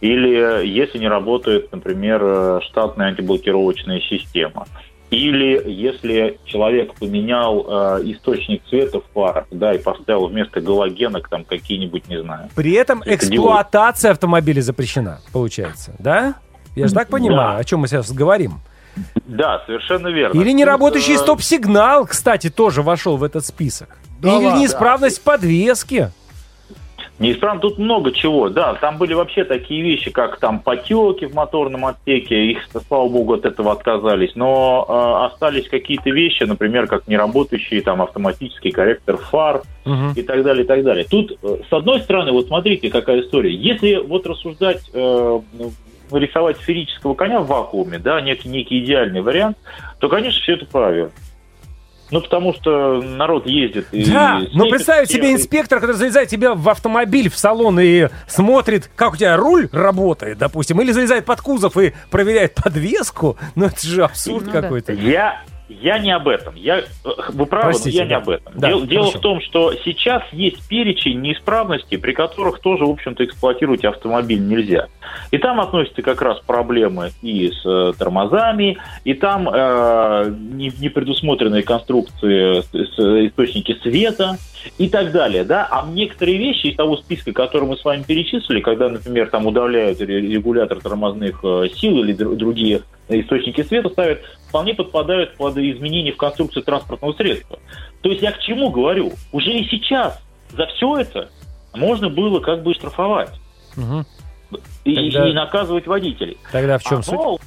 [0.00, 4.66] или если не работает, например, э, штатная антиблокировочная система.
[5.12, 11.44] Или если человек поменял э, источник цвета в фарах, да, и поставил вместо галогенок там
[11.44, 16.36] какие-нибудь, не знаю, При этом Это эксплуатация автомобиля запрещена, получается, да?
[16.74, 17.58] Я же так понимаю, Да.
[17.58, 18.60] о чем мы сейчас говорим.
[19.26, 20.40] Да, совершенно верно.
[20.40, 23.98] Или неработающий э, стоп-сигнал, кстати, тоже вошел в этот список.
[24.18, 24.60] Да Или ладно?
[24.60, 26.10] неисправность подвески.
[27.18, 28.48] Неисправно тут много чего.
[28.48, 32.46] Да, там были вообще такие вещи, как там потеки в моторном отсеке.
[32.46, 32.58] Их,
[32.88, 34.34] слава богу, от этого отказались.
[34.34, 40.12] Но э, остались какие-то вещи, например, как неработающий там автоматический корректор фар Мгм.
[40.14, 41.04] и так далее, и так далее.
[41.08, 43.54] Тут, э, с одной стороны, вот смотрите, какая история.
[43.54, 45.72] Если вот рассуждать, э, ну,
[46.18, 49.56] рисовать сферического коня в вакууме, да, некий, некий идеальный вариант,
[49.98, 51.10] то, конечно, все это правильно.
[52.12, 53.86] Ну, потому что народ ездит.
[53.90, 58.08] и Да, но всех, себе и- инспектор, который залезает тебе в автомобиль, в салон и
[58.28, 63.64] смотрит, как у тебя руль работает, допустим, или залезает под кузов и проверяет подвеску, ну
[63.66, 64.60] это же абсурд Ну да.
[64.62, 64.92] какой-то.
[64.92, 65.42] Я,
[65.80, 66.54] я не об этом.
[66.56, 66.82] Я, э,
[67.30, 68.16] вы правы, но Простите, я не да.
[68.18, 68.52] об этом.
[68.56, 69.18] Да, Дел- Дело хорошо.
[69.18, 74.88] в том, что сейчас есть перечень неисправностей, при которых тоже, в общем-то, эксплуатировать автомобиль нельзя.
[75.30, 80.88] И там относятся как раз проблемы и с э, тормозами, и там э, не, не
[80.88, 84.36] предусмотренные конструкции, с- с- источники света
[84.78, 85.44] и так далее.
[85.44, 85.66] Да?
[85.70, 90.00] А некоторые вещи из того списка, который мы с вами перечислили, когда, например, там удаляют
[90.00, 96.12] ре- регулятор тормозных э, сил или др- другие источники света ставят, вполне подпадают под изменения
[96.12, 97.58] в конструкции транспортного средства.
[98.02, 99.12] То есть я к чему говорю?
[99.32, 101.28] Уже и сейчас за все это
[101.74, 103.30] можно было как бы штрафовать
[103.76, 104.04] Мгм.
[104.84, 106.36] И, Тогда- и наказывать водителей.
[106.50, 107.14] Тогда в чем А, суть?
[107.14, 107.38] но-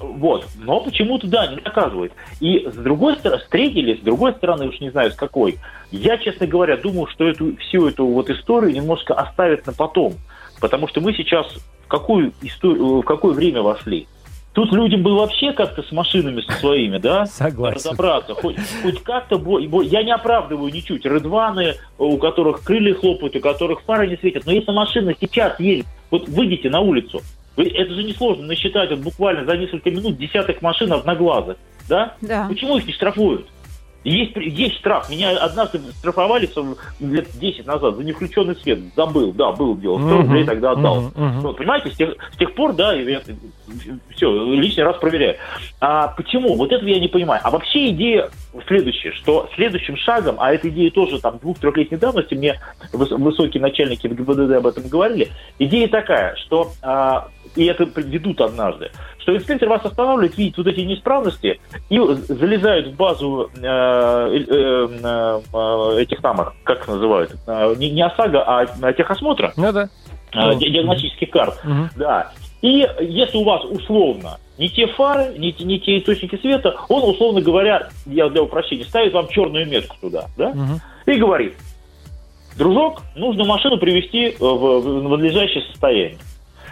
[0.00, 2.12] Вот, но почему-то, да, не наказывает.
[2.40, 5.58] И с другой стороны, с третьей или с другой стороны, уж не знаю с какой,
[5.90, 10.14] я, честно говоря, думаю, что эту, всю эту вот историю немножко оставят на потом.
[10.60, 11.46] Потому что мы сейчас
[11.84, 14.06] в какую, историю, в какое время вошли?
[14.52, 17.24] Тут людям бы вообще как-то с машинами со своими, да?
[17.26, 17.76] Согласен.
[17.76, 18.34] Разобраться.
[18.34, 19.38] Хоть, хоть как-то...
[19.38, 21.06] бо- Я не оправдываю ничуть.
[21.06, 24.44] Рыдваны, у которых крылья хлопают, у которых фары не светят.
[24.46, 27.22] Но если машина сейчас едет, вот выйдите на улицу,
[27.56, 31.56] вы- это же несложно насчитать вот буквально за несколько минут десяток машин одноглазых,
[31.88, 32.14] да?
[32.20, 32.46] Да.
[32.48, 33.46] Почему их не штрафуют?
[34.02, 35.10] Есть, есть штраф.
[35.10, 36.48] Меня однажды штрафовали
[37.00, 38.78] лет 10 назад за невключенный свет.
[38.96, 39.98] Забыл, да, было дело.
[39.98, 41.02] 100 Мгм, рублей тогда отдал.
[41.02, 41.40] мгм, мгм.
[41.40, 43.20] Вот, понимаете, с тех, с тех пор, да, я,
[44.14, 45.36] все, лишний раз проверяю.
[45.80, 46.54] А почему?
[46.54, 47.40] Вот этого я не понимаю.
[47.44, 48.30] А вообще идея
[48.66, 52.58] следующая, что следующим шагом, а эта идея тоже там двух-трехлетней давности, мне
[52.92, 55.28] выс- высокие начальники в ГИБДД об этом говорили,
[55.58, 58.90] идея такая, что, а, и это ведут однажды,
[59.20, 61.98] что инспектор вас останавливает, видит вот эти неисправности и
[62.28, 68.42] залезают в базу э, э, э, э, этих самых, как называют, э, не, не ОСАГО,
[68.46, 69.88] а э, техосмотра, Ну да.
[70.32, 71.60] э, ди- диагностических карт.
[71.64, 71.90] Мгм.
[71.96, 72.32] Да.
[72.62, 77.08] И если у вас условно не те фары, не, те- не те источники света, он,
[77.10, 80.50] условно говоря, я для упрощения, ставит вам черную метку туда, да?
[80.50, 80.80] Мгм.
[81.06, 81.54] И говорит,
[82.58, 84.44] дружок, нужно машину привести в,
[84.80, 86.18] в надлежащее состояние.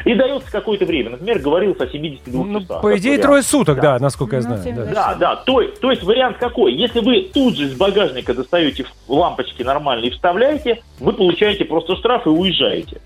[0.04, 1.10] И дается какое-то время.
[1.10, 2.82] Например, говорилось о 72 Ну, часах.
[2.82, 3.82] по идее, трое суток, Да.
[3.82, 4.74] да, насколько я Ну, знаю.
[4.76, 4.84] да.
[4.92, 5.36] Да, да.
[5.36, 6.72] То, есть- то есть вариант какой?
[6.74, 11.96] Если вы тут же из багажника достаете в- лампочки нормальные и вставляете, вы получаете просто
[11.96, 13.00] штраф и уезжаете.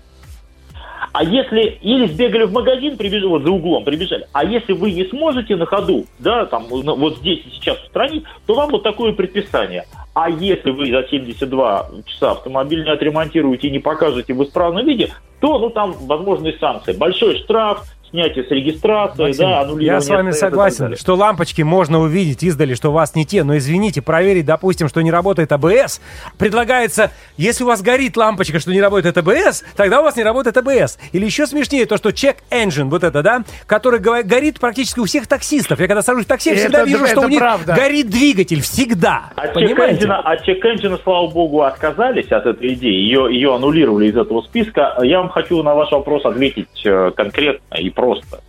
[1.13, 5.05] А если или сбегали в магазин, прибежали, вот за углом прибежали, а если вы не
[5.05, 9.85] сможете на ходу, да, там вот здесь и сейчас устранить, то вам вот такое предписание.
[10.15, 15.11] А если вы за 72 часа автомобиль не отремонтируете и не покажете в исправном виде,
[15.39, 16.93] то ну там возможны санкции.
[16.93, 17.83] Большой штраф,
[18.13, 22.75] снятие с регистрации, Максим, да, аннулирование я с вами согласен, что лампочки можно увидеть издали,
[22.75, 25.99] что у вас не те, но извините, проверить, допустим, что не работает АБС,
[26.37, 30.55] предлагается, если у вас горит лампочка, что не работает АБС, тогда у вас не работает
[30.57, 30.99] АБС.
[31.11, 35.05] Или еще смешнее то, что check engine, вот это, да, который го- горит практически у
[35.05, 35.79] всех таксистов.
[35.79, 37.73] Я когда сажусь в такси, я всегда Это- вижу, что это у них правда.
[37.73, 39.31] горит двигатель, всегда.
[39.35, 40.01] От Понимаете?
[40.01, 44.95] чек-энджина, от чек-энджина, слава богу, отказались от этой идеи, ее, ее аннулировали из этого списка.
[45.01, 48.02] Я вам хочу на ваш вопрос ответить э, конкретно и просто.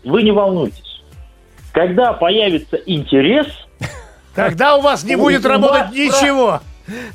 [0.04, 1.02] Вы не волнуйтесь.
[1.72, 3.46] Когда появится интерес,
[4.34, 6.60] Тогда у вас не будет работать ничего.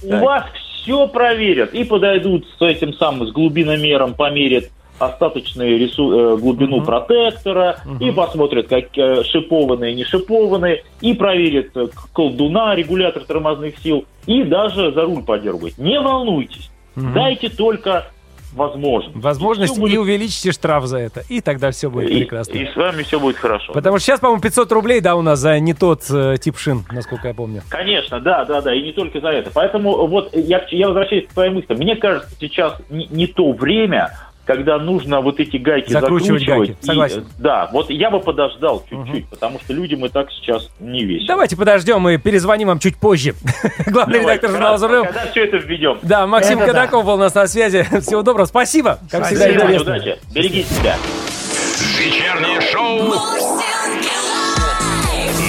[0.03, 0.45] у вас
[0.81, 4.65] все проверят и подойдут с этим самым, с глубиномером, померят
[4.97, 11.87] остаточную рису- э, глубину протектора, и посмотрят, как э, шипованные, не шипованные, и проверят э,
[12.13, 15.77] колдуна, регулятор тормозных сил, и даже за руль подергают.
[15.77, 16.69] Не волнуйтесь.
[16.95, 18.07] Дайте только
[18.53, 19.15] возможность.
[19.15, 22.53] Возможность Всё будет- и увеличите штраф за это, и тогда все будет и, прекрасно.
[22.53, 23.73] и с вами все будет хорошо.
[23.73, 26.83] Потому что сейчас, по-моему, 500 рублей, да, у нас за не тот э, тип шин,
[26.91, 27.61] насколько я помню.
[27.69, 29.51] Конечно, да, да, да, и не только за это.
[29.53, 31.77] Поэтому вот я, я возвращаюсь к твоим мыслям.
[31.77, 34.17] Мне кажется, сейчас не, не то время,
[34.49, 36.41] когда нужно вот эти гайки закручивать.
[36.41, 36.83] закручивать гайки.
[36.83, 37.25] Согласен.
[37.37, 39.29] Да, вот я бы подождал чуть-чуть, угу.
[39.29, 41.27] потому что людям и так сейчас не весело.
[41.27, 43.35] Давайте подождем и перезвоним вам чуть позже.
[43.85, 45.05] Главный редактор журнала «Взрыв».
[45.05, 45.99] Когда все это введем.
[46.01, 47.83] Да, Максим Кадаков был у нас на связи.
[48.01, 48.47] Всего доброго.
[48.47, 48.97] Спасибо.
[49.11, 49.81] Как всегда.
[49.81, 50.17] Удачи.
[50.33, 50.97] Берегите себя.
[51.99, 53.03] Вечернее шоу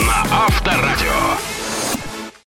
[0.07, 1.10] на Авторадио.